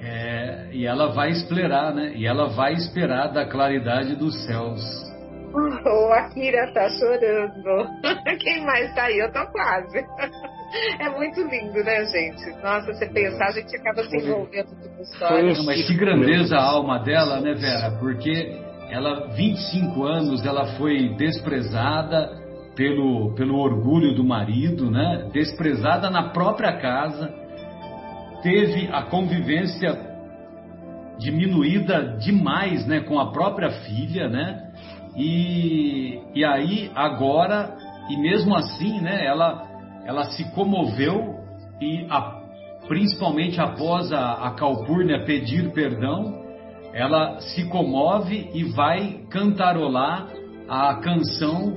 É, 0.00 0.68
e 0.72 0.84
ela 0.84 1.12
vai 1.12 1.30
esperar, 1.30 1.94
né? 1.94 2.12
E 2.14 2.26
ela 2.26 2.48
vai 2.48 2.72
esperar 2.74 3.28
da 3.28 3.46
claridade 3.46 4.16
dos 4.16 4.44
céus. 4.44 4.82
Oh, 5.54 6.12
a 6.12 6.30
Kira 6.30 6.72
tá 6.72 6.88
chorando. 6.88 7.86
Quem 8.40 8.64
mais 8.64 8.94
tá 8.94 9.04
aí? 9.04 9.18
Eu 9.18 9.30
tô 9.32 9.46
quase. 9.48 9.98
É 10.98 11.08
muito 11.10 11.40
lindo, 11.42 11.84
né, 11.84 12.04
gente? 12.06 12.50
Nossa, 12.62 12.92
você 12.92 13.06
pensar, 13.06 13.48
a 13.48 13.52
gente 13.52 13.76
acaba 13.76 14.02
se 14.04 14.16
envolvendo 14.16 14.68
com 14.68 15.02
história. 15.02 15.54
Mas 15.64 15.86
que 15.86 15.94
grandeza 15.94 16.56
a 16.56 16.64
alma 16.64 16.98
dela, 16.98 17.40
né, 17.40 17.52
Vera? 17.54 17.90
Porque 17.98 18.58
ela, 18.90 19.28
25 19.28 20.04
anos, 20.04 20.44
ela 20.46 20.66
foi 20.76 21.14
desprezada 21.16 22.30
pelo, 22.74 23.34
pelo 23.34 23.58
orgulho 23.58 24.14
do 24.14 24.24
marido, 24.24 24.90
né? 24.90 25.28
Desprezada 25.32 26.08
na 26.08 26.30
própria 26.30 26.72
casa, 26.80 27.32
teve 28.42 28.88
a 28.90 29.02
convivência 29.02 30.12
diminuída 31.18 32.16
demais, 32.18 32.86
né, 32.86 33.00
com 33.00 33.18
a 33.18 33.30
própria 33.30 33.70
filha, 33.70 34.28
né? 34.28 34.72
E, 35.16 36.20
e 36.34 36.44
aí 36.44 36.90
agora, 36.94 37.76
e 38.08 38.16
mesmo 38.16 38.56
assim, 38.56 39.00
né, 39.00 39.24
ela, 39.24 39.68
ela 40.04 40.24
se 40.30 40.44
comoveu 40.52 41.36
e 41.80 42.06
a, 42.10 42.42
principalmente 42.86 43.60
após 43.60 44.12
a, 44.12 44.48
a 44.48 44.50
Calpurnia 44.52 45.24
pedir 45.24 45.72
perdão, 45.72 46.42
ela 46.92 47.40
se 47.40 47.64
comove 47.64 48.50
e 48.52 48.64
vai 48.64 49.20
cantarolar 49.30 50.28
a 50.68 50.94
canção 50.96 51.74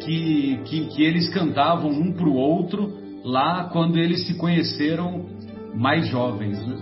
que, 0.00 0.60
que, 0.64 0.86
que 0.86 1.02
eles 1.02 1.28
cantavam 1.32 1.90
um 1.90 2.12
para 2.12 2.28
o 2.28 2.34
outro 2.34 2.92
lá 3.24 3.68
quando 3.72 3.96
eles 3.98 4.26
se 4.26 4.34
conheceram 4.34 5.26
mais 5.74 6.08
jovens. 6.08 6.58
Né? 6.66 6.76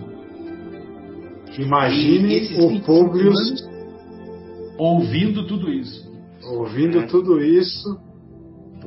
Imagine 1.57 2.57
o 2.59 2.81
Públio 2.81 3.31
ouvindo 4.77 5.47
tudo 5.47 5.71
isso. 5.71 6.05
Ouvindo 6.43 6.99
é. 6.99 7.07
tudo 7.07 7.41
isso 7.41 8.04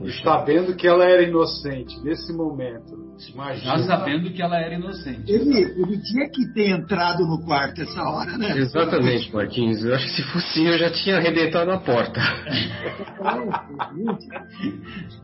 e 0.05 0.13
sabendo 0.23 0.75
que 0.77 0.87
ela 0.87 1.05
era 1.05 1.23
inocente 1.23 1.99
nesse 2.05 2.33
momento. 2.33 2.97
Imagina. 3.33 3.79
Já 3.79 3.87
sabendo 3.87 4.33
que 4.33 4.41
ela 4.41 4.59
era 4.59 4.75
inocente. 4.75 5.31
Ele, 5.31 5.59
ele 5.59 6.01
tinha 6.01 6.31
que 6.31 6.53
ter 6.53 6.71
entrado 6.71 7.27
no 7.27 7.45
quarto 7.45 7.83
essa 7.83 8.03
hora, 8.03 8.39
né? 8.39 8.57
Exatamente, 8.57 9.35
Marquinhos. 9.35 9.85
Eu 9.85 9.95
acho 9.95 10.07
que 10.07 10.13
se 10.13 10.23
fosse 10.33 10.65
eu 10.65 10.79
já 10.79 10.91
tinha 10.91 11.17
arrebentado 11.17 11.71
a 11.71 11.79
porta. 11.79 12.21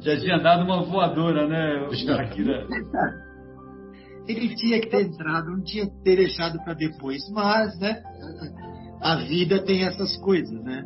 já 0.01 0.17
tinha 0.19 0.39
dado 0.39 0.65
uma 0.65 0.83
voadora, 0.83 1.47
né, 1.47 1.89
Shakira? 1.93 2.67
Ele 4.27 4.55
tinha 4.57 4.81
que 4.81 4.89
ter 4.89 5.03
entrado, 5.03 5.51
não 5.51 5.63
tinha 5.63 5.87
que 5.87 6.03
ter 6.03 6.17
deixado 6.17 6.59
para 6.65 6.75
depois. 6.75 7.23
Mas, 7.31 7.79
né? 7.79 8.03
A 9.01 9.17
vida 9.17 9.63
tem 9.63 9.85
essas 9.85 10.17
coisas, 10.17 10.65
né? 10.65 10.85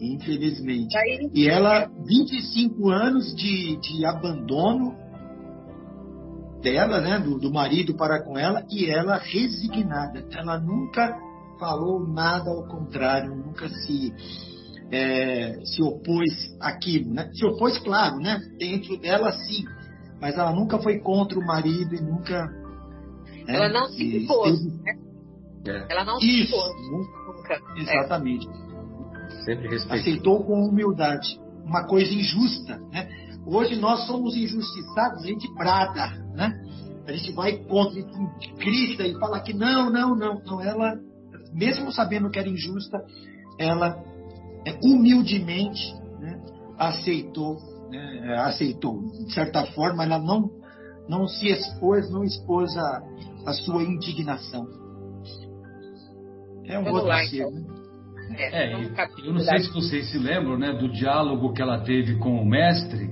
Infelizmente. 0.00 0.96
E 1.34 1.48
ela, 1.48 1.90
25 2.06 2.88
anos 2.88 3.34
de, 3.34 3.76
de 3.76 4.06
abandono 4.06 4.96
dela, 6.62 7.00
né, 7.00 7.18
do, 7.18 7.38
do 7.38 7.52
marido 7.52 7.94
para 7.94 8.22
com 8.22 8.38
ela, 8.38 8.64
e 8.70 8.86
ela 8.86 9.18
resignada. 9.18 10.26
Ela 10.32 10.58
nunca 10.58 11.14
falou 11.58 12.06
nada 12.06 12.50
ao 12.50 12.66
contrário, 12.66 13.34
nunca 13.36 13.68
se 13.68 14.12
é, 14.90 15.60
se 15.64 15.82
opôs 15.82 16.56
àquilo, 16.60 17.12
né? 17.12 17.30
Se 17.32 17.44
opôs, 17.44 17.78
claro, 17.78 18.16
né? 18.16 18.40
Dentro 18.58 18.96
dela, 18.96 19.30
sim, 19.32 19.64
mas 20.20 20.36
ela 20.36 20.52
nunca 20.52 20.78
foi 20.78 20.98
contra 20.98 21.38
o 21.38 21.46
marido 21.46 21.94
e 21.94 22.00
nunca. 22.00 22.46
Né? 23.46 23.56
Ela 23.56 23.68
não 23.68 23.88
se 23.88 24.16
impôs. 24.16 24.64
Né? 24.64 24.92
É. 25.66 25.92
Ela 25.92 26.04
não 26.04 26.18
se 26.18 26.42
impôs. 26.42 26.72
Nunca. 26.90 27.54
É. 27.88 28.69
É. 29.46 29.94
Aceitou 29.94 30.44
com 30.44 30.68
humildade. 30.68 31.40
Uma 31.64 31.86
coisa 31.86 32.12
injusta, 32.12 32.78
né? 32.92 33.08
Hoje 33.46 33.76
nós 33.76 34.06
somos 34.06 34.36
injustiçados, 34.36 35.24
a 35.24 35.26
gente 35.26 35.52
brada, 35.54 36.08
né? 36.34 36.52
A 37.06 37.12
gente 37.12 37.32
vai 37.32 37.56
contra, 37.64 38.00
grita 38.56 39.06
e 39.06 39.18
fala 39.18 39.40
que 39.40 39.52
não, 39.52 39.90
não, 39.90 40.14
não, 40.14 40.40
não. 40.44 40.60
Ela, 40.60 40.98
mesmo 41.52 41.90
sabendo 41.92 42.30
que 42.30 42.38
era 42.38 42.48
injusta, 42.48 42.98
ela 43.58 44.02
é, 44.66 44.78
humildemente 44.84 45.94
né, 46.20 46.40
aceitou, 46.78 47.56
né, 47.90 48.36
aceitou. 48.44 49.00
De 49.24 49.32
certa 49.32 49.66
forma, 49.72 50.04
ela 50.04 50.18
não, 50.18 50.50
não 51.08 51.26
se 51.26 51.48
expôs, 51.48 52.10
não 52.10 52.22
expôs 52.22 52.76
a, 52.76 53.02
a 53.46 53.52
sua 53.52 53.82
indignação. 53.82 54.66
É 56.64 56.78
um 56.78 56.84
Vamos 56.84 57.00
outro 57.00 57.08
lá, 57.08 57.24
ser, 57.24 57.42
então. 57.42 57.79
É, 58.36 58.72
É, 58.72 58.82
e- 58.82 58.90
capítulo 58.90 59.28
eu 59.28 59.32
não 59.34 59.40
sei 59.40 59.58
se 59.60 59.72
vocês 59.72 60.10
se 60.10 60.18
lembram, 60.18 60.58
né, 60.58 60.72
do 60.72 60.88
diálogo 60.88 61.52
que 61.52 61.60
ela 61.62 61.80
teve 61.80 62.16
com 62.16 62.40
o 62.40 62.46
mestre 62.46 63.10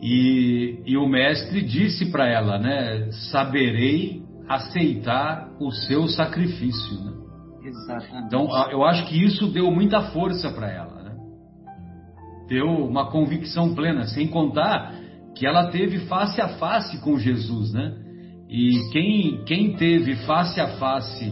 e, 0.00 0.80
e 0.86 0.96
o 0.96 1.08
mestre 1.08 1.60
disse 1.62 2.06
para 2.10 2.28
ela, 2.28 2.58
né, 2.58 3.10
saberei 3.32 4.22
aceitar 4.48 5.50
o 5.60 5.70
seu 5.70 6.06
sacrifício. 6.08 7.04
Né? 7.04 7.12
Exatamente. 7.64 8.26
Então, 8.26 8.48
eu 8.70 8.84
acho 8.84 9.06
que 9.08 9.22
isso 9.22 9.48
deu 9.48 9.70
muita 9.70 10.10
força 10.10 10.50
para 10.50 10.70
ela, 10.70 11.02
né? 11.02 11.16
Deu 12.48 12.66
uma 12.66 13.10
convicção 13.10 13.74
plena, 13.74 14.06
sem 14.06 14.28
contar 14.28 14.94
que 15.36 15.46
ela 15.46 15.70
teve 15.70 15.98
face 16.06 16.40
a 16.40 16.48
face 16.56 16.98
com 17.02 17.18
Jesus, 17.18 17.72
né? 17.72 17.94
E 18.48 18.88
quem, 18.90 19.44
quem 19.44 19.76
teve 19.76 20.16
face 20.24 20.58
a 20.60 20.78
face 20.78 21.30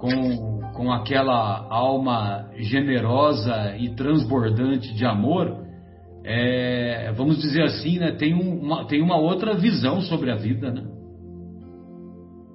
com, 0.00 0.61
com 0.74 0.92
aquela 0.92 1.66
alma 1.70 2.50
generosa 2.56 3.76
e 3.76 3.94
transbordante 3.94 4.94
de 4.94 5.04
amor, 5.04 5.62
é, 6.24 7.12
vamos 7.16 7.38
dizer 7.38 7.62
assim, 7.62 7.98
né? 7.98 8.12
Tem, 8.12 8.34
um- 8.34 8.60
uma, 8.60 8.86
tem 8.86 9.02
uma 9.02 9.16
outra 9.16 9.54
visão 9.54 10.00
sobre 10.00 10.30
a 10.30 10.36
vida, 10.36 10.70
né? 10.70 10.82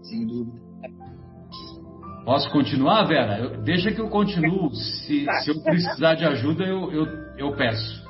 Sem 0.03 0.26
dúvida. 0.26 0.57
Posso 2.26 2.49
continuar, 2.51 3.03
Vera? 3.05 3.39
Eu- 3.39 3.61
deixa 3.61 3.91
que 3.91 4.01
eu 4.01 4.09
continuo. 4.09 4.74
Se, 4.74 5.26
se 5.43 5.49
eu 5.49 5.61
precisar 5.63 6.15
de 6.15 6.26
ajuda, 6.26 6.63
eu, 6.65 6.91
eu, 6.91 7.05
eu 7.38 7.55
peço. 7.55 8.05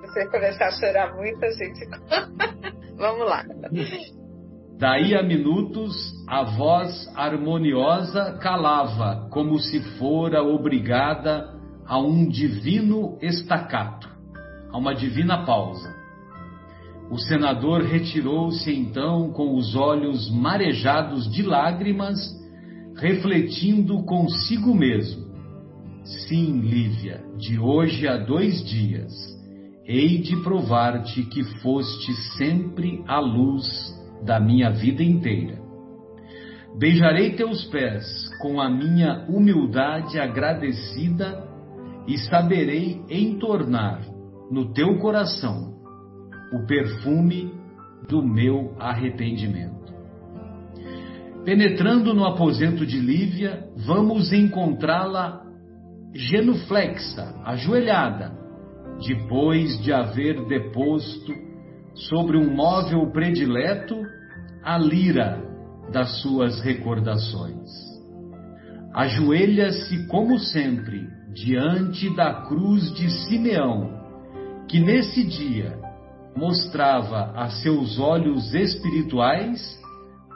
Se 0.00 0.06
você 0.12 0.26
começar 0.30 0.66
a 0.66 0.70
chorar 0.72 1.14
muito, 1.16 1.44
a 1.44 1.50
gente. 1.50 1.86
Vamos 2.96 3.26
lá. 3.28 3.44
Daí 4.78 5.14
a 5.14 5.22
minutos, 5.22 5.96
a 6.28 6.42
voz 6.42 7.10
harmoniosa 7.16 8.36
calava, 8.42 9.26
como 9.30 9.58
se 9.58 9.80
fora 9.98 10.42
obrigada 10.42 11.48
a 11.86 11.98
um 11.98 12.28
divino 12.28 13.16
estacato, 13.22 14.06
a 14.70 14.76
uma 14.76 14.94
divina 14.94 15.46
pausa. 15.46 15.94
O 17.10 17.16
senador 17.16 17.84
retirou-se 17.84 18.70
então 18.70 19.30
com 19.30 19.56
os 19.56 19.74
olhos 19.74 20.30
marejados 20.30 21.30
de 21.32 21.42
lágrimas, 21.42 22.18
refletindo 22.96 24.04
consigo 24.04 24.74
mesmo. 24.74 25.24
Sim, 26.04 26.60
Lívia, 26.60 27.24
de 27.38 27.58
hoje 27.58 28.06
a 28.06 28.18
dois 28.18 28.62
dias, 28.62 29.10
hei 29.86 30.18
de 30.18 30.36
provar-te 30.42 31.22
que 31.22 31.44
foste 31.62 32.12
sempre 32.36 33.02
a 33.08 33.18
luz 33.18 33.95
da 34.22 34.40
minha 34.40 34.70
vida 34.70 35.02
inteira. 35.02 35.58
Beijarei 36.78 37.34
teus 37.34 37.64
pés 37.66 38.04
com 38.40 38.60
a 38.60 38.68
minha 38.68 39.24
humildade 39.28 40.18
agradecida 40.18 41.42
e 42.06 42.18
saberei 42.18 43.02
entornar 43.08 44.00
no 44.50 44.72
teu 44.72 44.98
coração 44.98 45.74
o 46.52 46.66
perfume 46.66 47.52
do 48.08 48.22
meu 48.22 48.74
arrependimento. 48.78 49.92
Penetrando 51.44 52.12
no 52.12 52.24
aposento 52.24 52.84
de 52.84 52.98
Lívia, 52.98 53.68
vamos 53.86 54.32
encontrá-la 54.32 55.44
genuflexa, 56.14 57.34
ajoelhada, 57.44 58.32
depois 59.06 59.80
de 59.82 59.92
haver 59.92 60.44
deposto 60.46 61.32
sobre 61.96 62.36
um 62.36 62.54
móvel 62.54 63.10
predileto 63.10 63.96
a 64.62 64.78
lira 64.78 65.42
das 65.92 66.20
suas 66.20 66.60
recordações. 66.60 67.70
Ajoelha-se, 68.92 70.06
como 70.08 70.38
sempre, 70.38 71.06
diante 71.34 72.14
da 72.14 72.46
cruz 72.46 72.92
de 72.94 73.10
Simeão, 73.10 73.90
que 74.68 74.80
nesse 74.80 75.24
dia 75.24 75.78
mostrava 76.36 77.32
a 77.34 77.48
seus 77.50 77.98
olhos 77.98 78.54
espirituais 78.54 79.60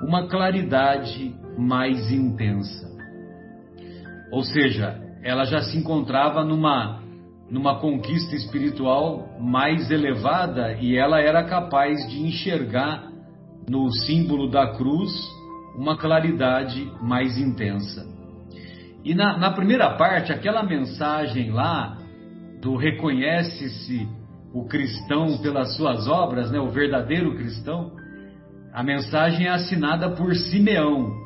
uma 0.03 0.29
claridade 0.29 1.35
mais 1.59 2.11
intensa. 2.11 2.89
Ou 4.33 4.43
seja, 4.43 4.99
ela 5.23 5.45
já 5.45 5.63
se 5.63 5.77
encontrava 5.77 6.45
numa 6.45 7.03
numa 7.51 7.81
conquista 7.81 8.37
espiritual 8.37 9.29
mais 9.41 9.91
elevada 9.91 10.75
e 10.81 10.97
ela 10.97 11.21
era 11.21 11.45
capaz 11.45 12.09
de 12.09 12.21
enxergar 12.21 13.11
no 13.69 13.91
símbolo 13.91 14.49
da 14.49 14.75
cruz 14.77 15.11
uma 15.77 15.97
claridade 15.97 16.91
mais 17.03 17.37
intensa. 17.39 18.07
E 19.05 19.15
na, 19.15 19.39
na 19.39 19.51
primeira 19.53 19.97
parte, 19.97 20.33
aquela 20.33 20.63
mensagem 20.63 21.51
lá 21.51 21.99
do 22.61 22.77
reconhece-se 22.77 24.07
o 24.53 24.67
cristão 24.67 25.39
pelas 25.39 25.77
suas 25.77 26.07
obras, 26.07 26.51
né, 26.51 26.61
o 26.61 26.69
verdadeiro 26.69 27.35
cristão, 27.37 27.93
a 28.73 28.83
mensagem 28.83 29.47
é 29.47 29.51
assinada 29.51 30.11
por 30.11 30.35
Simeão. 30.35 31.20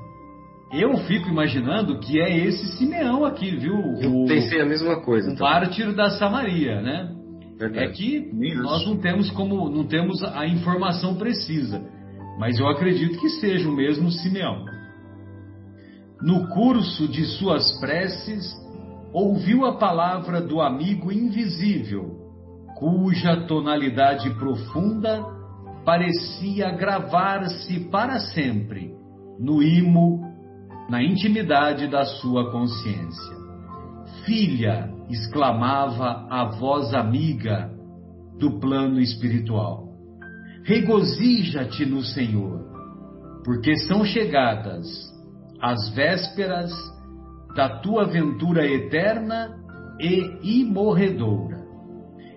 Eu 0.77 0.97
fico 0.99 1.29
imaginando 1.29 2.01
que 2.01 2.21
é 2.21 2.37
esse 2.47 2.77
Simeão 2.77 3.25
aqui, 3.25 3.55
viu? 3.57 3.75
Eu 4.01 4.23
O- 4.23 4.27
pensei 4.27 4.61
a 4.61 4.67
mesma 4.67 5.01
coisa. 5.03 5.31
o 5.31 5.35
também. 5.37 5.53
mártir 5.53 5.95
da 5.95 6.11
Samaria, 6.11 6.81
né? 6.81 7.11
Verdade. 7.59 7.85
É 7.85 7.89
que 7.91 8.17
Isso. 8.43 8.63
nós 8.63 8.85
não 8.87 8.97
temos 8.97 9.31
como 9.31 9.69
não 9.71 9.85
temos 9.85 10.23
a 10.25 10.47
informação 10.47 11.15
precisa, 11.15 11.81
mas 12.39 12.59
eu 12.59 12.67
acredito 12.69 13.19
que 13.21 13.29
seja 13.29 13.69
o 13.69 13.77
mesmo 13.77 14.11
Simeão. 14.11 14.65
No 16.21 16.49
curso 16.49 17.07
de 17.07 17.25
suas 17.25 17.79
preces, 17.81 18.53
ouviu 19.13 19.65
a 19.67 19.77
palavra 19.77 20.41
do 20.41 20.61
amigo 20.61 21.13
invisível, 21.13 22.17
cuja 22.77 23.47
tonalidade 23.47 24.31
profunda 24.39 25.23
parecia 25.85 26.71
gravar-se 26.73 27.79
para 27.91 28.19
sempre 28.19 28.93
no 29.39 29.63
imo, 29.63 30.24
na 30.89 31.03
intimidade 31.03 31.89
da 31.89 32.05
sua 32.05 32.51
consciência. 32.51 33.37
Filha, 34.25 34.91
exclamava 35.11 36.27
a 36.31 36.45
voz 36.45 36.95
amiga 36.95 37.71
do 38.39 38.59
plano 38.59 39.01
espiritual, 39.01 39.89
regozija-te 40.65 41.85
no 41.87 42.03
Senhor, 42.03 42.61
porque 43.45 43.77
são 43.77 44.05
chegadas 44.05 44.87
as 45.61 45.91
vésperas 45.95 46.73
da 47.55 47.81
tua 47.81 48.05
ventura 48.05 48.67
eterna 48.67 49.57
e 50.01 50.61
imorredoura. 50.61 51.63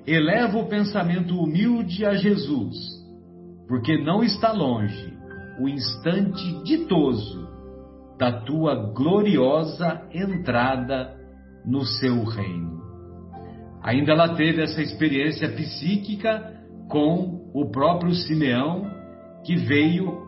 Eleva 0.05 0.57
o 0.57 0.67
pensamento 0.67 1.37
humilde 1.37 2.05
a 2.05 2.13
Jesus, 2.13 2.75
porque 3.67 3.97
não 3.97 4.23
está 4.23 4.51
longe 4.51 5.17
o 5.59 5.67
instante 5.67 6.63
ditoso 6.63 7.46
da 8.17 8.41
tua 8.41 8.93
gloriosa 8.93 10.01
entrada 10.11 11.15
no 11.65 11.83
seu 11.83 12.23
reino. 12.23 12.81
Ainda 13.83 14.11
ela 14.11 14.35
teve 14.35 14.61
essa 14.61 14.81
experiência 14.81 15.49
psíquica 15.49 16.53
com 16.89 17.49
o 17.53 17.69
próprio 17.69 18.13
Simeão, 18.13 18.89
que 19.45 19.55
veio 19.55 20.27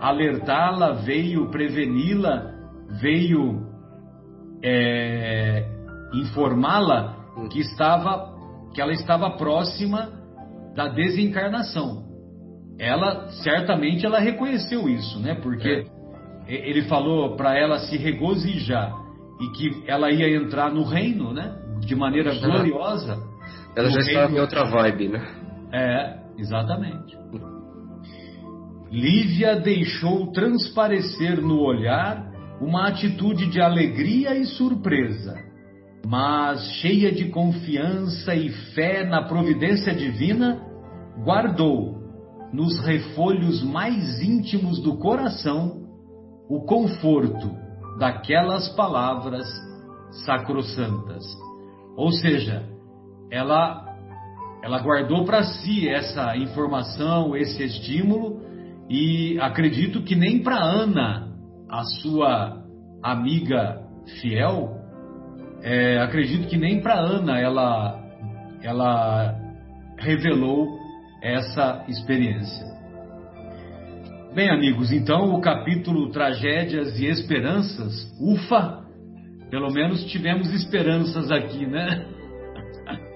alertá-la, 0.00 0.92
veio 0.92 1.50
preveni-la, 1.50 2.52
veio 3.00 3.66
é, 4.62 5.64
informá-la 6.12 7.16
que 7.50 7.60
estava 7.60 8.32
que 8.74 8.80
ela 8.80 8.92
estava 8.92 9.36
próxima 9.36 10.10
da 10.74 10.88
desencarnação. 10.88 12.04
Ela 12.78 13.28
certamente 13.42 14.06
ela 14.06 14.18
reconheceu 14.18 14.88
isso, 14.88 15.20
né? 15.20 15.34
Porque 15.34 15.68
e- 15.68 16.01
ele 16.46 16.82
falou 16.82 17.36
para 17.36 17.56
ela 17.58 17.78
se 17.80 17.96
regozijar 17.96 18.92
e 19.40 19.48
que 19.56 19.82
ela 19.86 20.10
ia 20.10 20.36
entrar 20.36 20.72
no 20.72 20.84
reino, 20.84 21.32
né? 21.32 21.56
De 21.80 21.94
maneira 21.96 22.32
Já. 22.32 22.46
gloriosa. 22.46 23.18
Ela 23.74 23.90
já 23.90 24.00
estava 24.00 24.26
reino- 24.26 24.36
em 24.38 24.40
outra 24.40 24.64
vibe, 24.64 25.08
né? 25.08 25.26
é, 25.72 26.18
exatamente. 26.38 27.16
Lívia 28.90 29.56
deixou 29.56 30.30
transparecer 30.32 31.40
no 31.40 31.60
olhar 31.60 32.30
uma 32.60 32.88
atitude 32.88 33.46
de 33.46 33.60
alegria 33.60 34.34
e 34.36 34.44
surpresa, 34.44 35.34
mas 36.06 36.62
cheia 36.80 37.10
de 37.10 37.26
confiança 37.30 38.34
e 38.34 38.50
fé 38.74 39.04
na 39.04 39.22
providência 39.22 39.94
divina, 39.94 40.60
guardou 41.24 42.02
nos 42.52 42.78
refolhos 42.84 43.62
mais 43.62 44.20
íntimos 44.20 44.80
do 44.82 44.98
coração 44.98 45.81
o 46.52 46.60
conforto 46.66 47.56
daquelas 47.98 48.68
palavras 48.76 49.46
sacrossantas. 50.26 51.24
Ou 51.96 52.12
seja, 52.12 52.62
ela 53.30 53.88
ela 54.62 54.78
guardou 54.80 55.24
para 55.24 55.42
si 55.42 55.88
essa 55.88 56.36
informação, 56.36 57.34
esse 57.34 57.64
estímulo 57.64 58.42
e 58.88 59.40
acredito 59.40 60.02
que 60.02 60.14
nem 60.14 60.42
para 60.42 60.62
Ana, 60.62 61.32
a 61.68 61.84
sua 62.02 62.62
amiga 63.02 63.82
fiel, 64.20 64.76
é, 65.62 65.98
acredito 66.00 66.48
que 66.48 66.58
nem 66.58 66.82
para 66.82 67.00
Ana 67.00 67.40
ela, 67.40 67.98
ela 68.62 69.34
revelou 69.98 70.68
essa 71.22 71.82
experiência. 71.88 72.71
Bem, 74.34 74.48
amigos, 74.48 74.90
então 74.90 75.34
o 75.34 75.42
capítulo 75.42 76.10
Tragédias 76.10 76.98
e 76.98 77.04
Esperanças, 77.04 78.10
ufa, 78.18 78.82
pelo 79.50 79.70
menos 79.70 80.06
tivemos 80.06 80.50
esperanças 80.54 81.30
aqui, 81.30 81.66
né? 81.66 82.06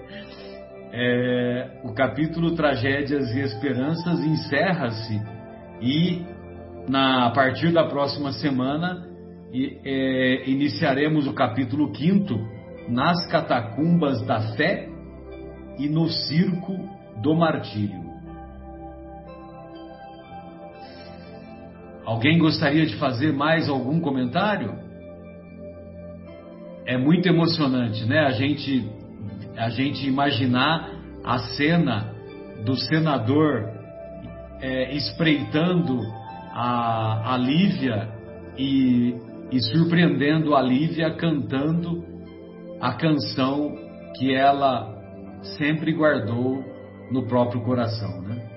É, 0.99 1.81
o 1.83 1.93
capítulo 1.93 2.55
Tragédias 2.55 3.29
e 3.35 3.41
Esperanças 3.41 4.19
encerra-se 4.19 5.21
e 5.79 6.25
na 6.89 7.27
a 7.27 7.31
partir 7.31 7.71
da 7.71 7.83
próxima 7.83 8.31
semana 8.31 9.05
e, 9.53 9.77
é, 9.85 10.49
iniciaremos 10.49 11.27
o 11.27 11.33
capítulo 11.33 11.93
5 11.95 12.33
nas 12.89 13.27
catacumbas 13.29 14.25
da 14.25 14.55
fé 14.55 14.89
e 15.77 15.87
no 15.87 16.07
circo 16.07 16.73
do 17.21 17.35
martírio. 17.35 18.06
Alguém 22.07 22.37
gostaria 22.37 22.85
de 22.85 22.95
fazer 22.95 23.33
mais 23.33 23.67
algum 23.67 23.99
comentário? 23.99 24.79
É 26.85 26.97
muito 26.97 27.27
emocionante, 27.27 28.05
né? 28.05 28.19
A 28.19 28.31
gente, 28.31 28.89
a 29.57 29.69
gente 29.69 30.07
imaginar 30.07 30.89
a 31.21 31.37
cena 31.37 32.15
do 32.63 32.77
senador 32.77 33.69
é, 34.61 34.95
espreitando 34.95 35.99
a, 36.53 37.33
a 37.33 37.37
Lívia 37.37 38.07
e, 38.57 39.13
e 39.51 39.59
surpreendendo 39.59 40.55
a 40.55 40.61
Lívia 40.61 41.13
cantando 41.13 42.05
a 42.79 42.93
canção 42.93 43.75
que 44.15 44.33
ela 44.33 44.95
sempre 45.57 45.91
guardou 45.91 46.63
no 47.11 47.27
próprio 47.27 47.59
coração, 47.65 48.21
né? 48.21 48.49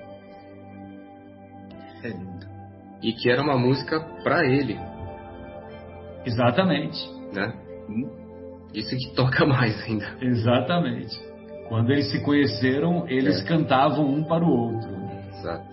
É. 2.05 2.30
E 3.01 3.13
que 3.13 3.29
era 3.29 3.41
uma 3.41 3.57
música 3.57 3.99
para 4.23 4.45
ele. 4.45 4.79
Exatamente. 6.25 6.99
Né? 7.33 7.53
Isso 8.73 8.95
que 8.95 9.15
toca 9.15 9.45
mais 9.47 9.81
ainda. 9.83 10.17
Exatamente. 10.21 11.19
Quando 11.67 11.91
eles 11.91 12.11
se 12.11 12.21
conheceram, 12.21 13.07
eles 13.07 13.41
é. 13.41 13.47
cantavam 13.47 14.05
um 14.05 14.23
para 14.23 14.43
o 14.43 14.49
outro. 14.49 14.89
Exato. 15.29 15.65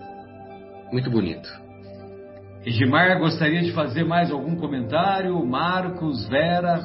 Muito 0.91 1.09
bonito. 1.11 1.49
Egimar 2.65 3.19
gostaria 3.19 3.61
de 3.61 3.71
fazer 3.71 4.03
mais 4.03 4.31
algum 4.31 4.55
comentário? 4.55 5.45
Marcos, 5.45 6.27
Vera? 6.27 6.81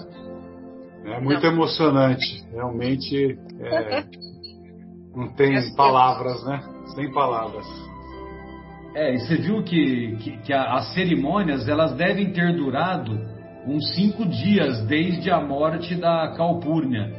É 1.04 1.20
muito 1.20 1.44
emocionante. 1.44 2.44
Realmente 2.52 3.38
é, 3.60 4.04
não 5.14 5.28
tem 5.34 5.54
palavras, 5.74 6.44
né? 6.44 6.60
Sem 6.94 7.12
palavras. 7.12 7.66
É, 8.94 9.12
e 9.14 9.18
você 9.18 9.36
viu 9.36 9.62
que, 9.62 10.16
que, 10.20 10.36
que 10.38 10.52
as 10.52 10.94
cerimônias 10.94 11.68
elas 11.68 11.94
devem 11.96 12.32
ter 12.32 12.54
durado 12.54 13.18
uns 13.66 13.94
cinco 13.94 14.24
dias 14.24 14.84
desde 14.86 15.30
a 15.30 15.40
morte 15.40 15.96
da 15.96 16.32
Calpurnia, 16.36 17.10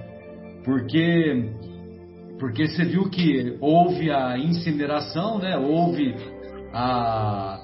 porque 0.64 1.52
porque 2.40 2.68
você 2.68 2.84
viu 2.84 3.10
que 3.10 3.58
houve 3.62 4.12
a 4.12 4.38
incineração, 4.38 5.40
né? 5.40 5.58
Houve 5.58 6.16
a, 6.74 7.62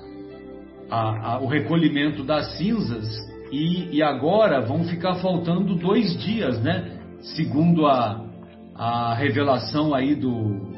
a, 0.90 1.34
a, 1.34 1.40
o 1.42 1.48
recolhimento 1.48 2.24
das 2.24 2.58
cinzas 2.58 3.06
e, 3.52 3.98
e, 3.98 4.02
agora 4.02 4.62
vão 4.62 4.86
ficar 4.86 5.16
faltando 5.16 5.76
dois 5.76 6.18
dias, 6.24 6.62
né? 6.62 7.00
Segundo 7.36 7.86
a, 7.86 8.26
a 8.74 9.14
revelação 9.14 9.94
aí 9.94 10.16
do, 10.16 10.72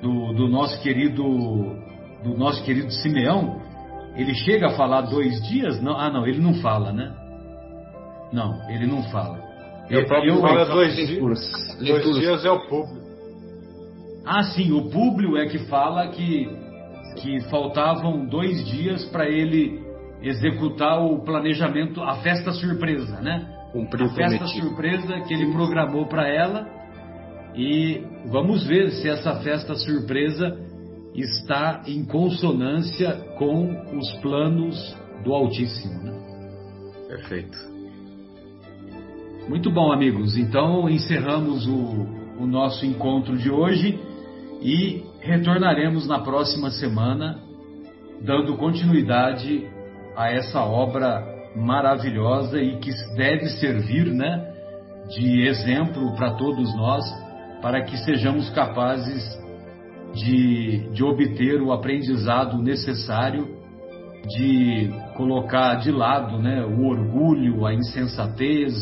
do, 0.00 0.32
do 0.34 0.48
nosso 0.48 0.80
querido 0.80 1.24
do 2.24 2.36
nosso 2.36 2.64
querido 2.64 2.90
Simeão, 2.90 3.60
ele 4.16 4.34
chega 4.34 4.68
a 4.68 4.70
falar 4.70 5.02
dois 5.02 5.40
dias? 5.46 5.80
Não, 5.80 5.96
ah, 5.96 6.10
não, 6.10 6.26
ele 6.26 6.40
não 6.40 6.54
fala, 6.54 6.92
né? 6.92 7.14
Não, 8.32 8.68
ele 8.70 8.86
não 8.86 9.02
fala. 9.04 9.38
Eu, 9.90 10.00
eu 10.00 10.40
fala 10.40 10.64
dois 10.64 10.96
dias. 10.96 11.20
Dois 11.78 12.18
dias 12.18 12.44
é 12.44 12.50
o 12.50 12.66
público. 12.66 13.04
Ah, 14.26 14.42
sim, 14.42 14.72
o 14.72 14.88
Públio 14.88 15.36
é 15.36 15.46
que 15.46 15.58
fala 15.66 16.08
que, 16.08 16.48
que 17.18 17.40
faltavam 17.50 18.24
dois 18.24 18.64
dias 18.64 19.04
para 19.06 19.28
ele 19.28 19.84
executar 20.22 20.98
o 21.04 21.22
planejamento, 21.22 22.02
a 22.02 22.14
festa 22.16 22.50
surpresa, 22.52 23.20
né? 23.20 23.46
Cumpriu 23.70 24.06
a 24.06 24.14
festa 24.14 24.46
surpresa 24.46 25.20
que 25.20 25.34
ele 25.34 25.52
programou 25.52 26.06
para 26.06 26.26
ela. 26.26 26.66
E 27.54 28.02
vamos 28.30 28.66
ver 28.66 28.90
se 28.92 29.08
essa 29.08 29.34
festa 29.40 29.74
surpresa 29.74 30.56
está 31.14 31.82
em 31.86 32.04
consonância 32.04 33.12
com 33.38 33.96
os 33.96 34.12
planos 34.14 34.96
do 35.22 35.32
Altíssimo. 35.32 36.02
Né? 36.02 36.12
Perfeito. 37.08 37.56
Muito 39.48 39.70
bom, 39.70 39.92
amigos. 39.92 40.36
Então 40.36 40.88
encerramos 40.88 41.66
o, 41.66 42.06
o 42.40 42.46
nosso 42.46 42.84
encontro 42.84 43.36
de 43.36 43.50
hoje 43.50 44.00
e 44.60 45.04
retornaremos 45.20 46.06
na 46.08 46.18
próxima 46.20 46.70
semana, 46.70 47.38
dando 48.22 48.56
continuidade 48.56 49.68
a 50.16 50.30
essa 50.30 50.60
obra 50.64 51.22
maravilhosa 51.54 52.60
e 52.60 52.78
que 52.78 52.90
deve 53.14 53.46
servir, 53.50 54.06
né, 54.06 54.52
de 55.10 55.46
exemplo 55.46 56.14
para 56.16 56.32
todos 56.32 56.74
nós, 56.74 57.04
para 57.60 57.82
que 57.82 57.96
sejamos 57.98 58.50
capazes 58.50 59.43
de, 60.14 60.88
de 60.92 61.02
obter 61.02 61.60
o 61.60 61.72
aprendizado 61.72 62.62
necessário, 62.62 63.48
de 64.28 64.90
colocar 65.16 65.76
de 65.76 65.90
lado, 65.90 66.38
né, 66.38 66.64
o 66.64 66.86
orgulho, 66.86 67.66
a 67.66 67.74
insensatez, 67.74 68.74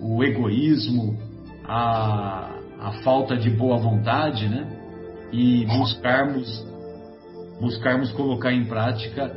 o 0.00 0.24
egoísmo, 0.24 1.16
a, 1.64 2.50
a 2.80 2.92
falta 3.04 3.36
de 3.36 3.50
boa 3.50 3.76
vontade, 3.76 4.48
né? 4.48 4.78
e 5.32 5.64
buscarmos 5.64 6.70
buscarmos 7.60 8.10
colocar 8.12 8.52
em 8.52 8.64
prática 8.64 9.34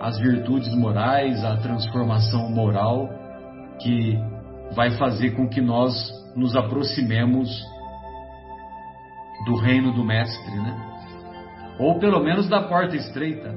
as 0.00 0.18
virtudes 0.18 0.72
morais, 0.74 1.44
a 1.44 1.56
transformação 1.56 2.48
moral 2.50 3.08
que 3.80 4.16
vai 4.74 4.92
fazer 4.92 5.32
com 5.32 5.48
que 5.48 5.60
nós 5.60 5.92
nos 6.36 6.54
aproximemos 6.54 7.48
do 9.44 9.56
reino 9.56 9.92
do 9.92 10.04
mestre, 10.04 10.54
né? 10.56 10.94
Ou 11.78 11.98
pelo 11.98 12.20
menos 12.20 12.48
da 12.48 12.62
porta 12.62 12.96
estreita. 12.96 13.54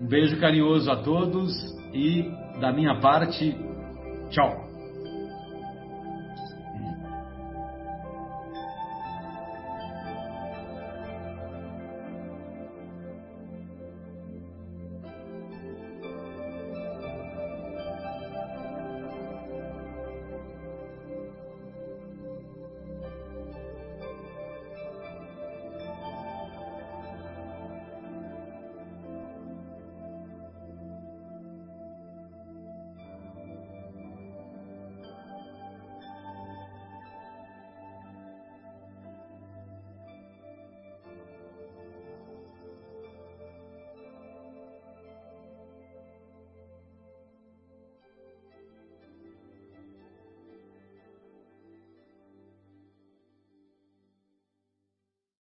Um 0.00 0.06
beijo 0.06 0.38
carinhoso 0.38 0.90
a 0.90 0.96
todos 0.96 1.52
e 1.92 2.30
da 2.60 2.72
minha 2.72 3.00
parte, 3.00 3.56
tchau. 4.30 4.63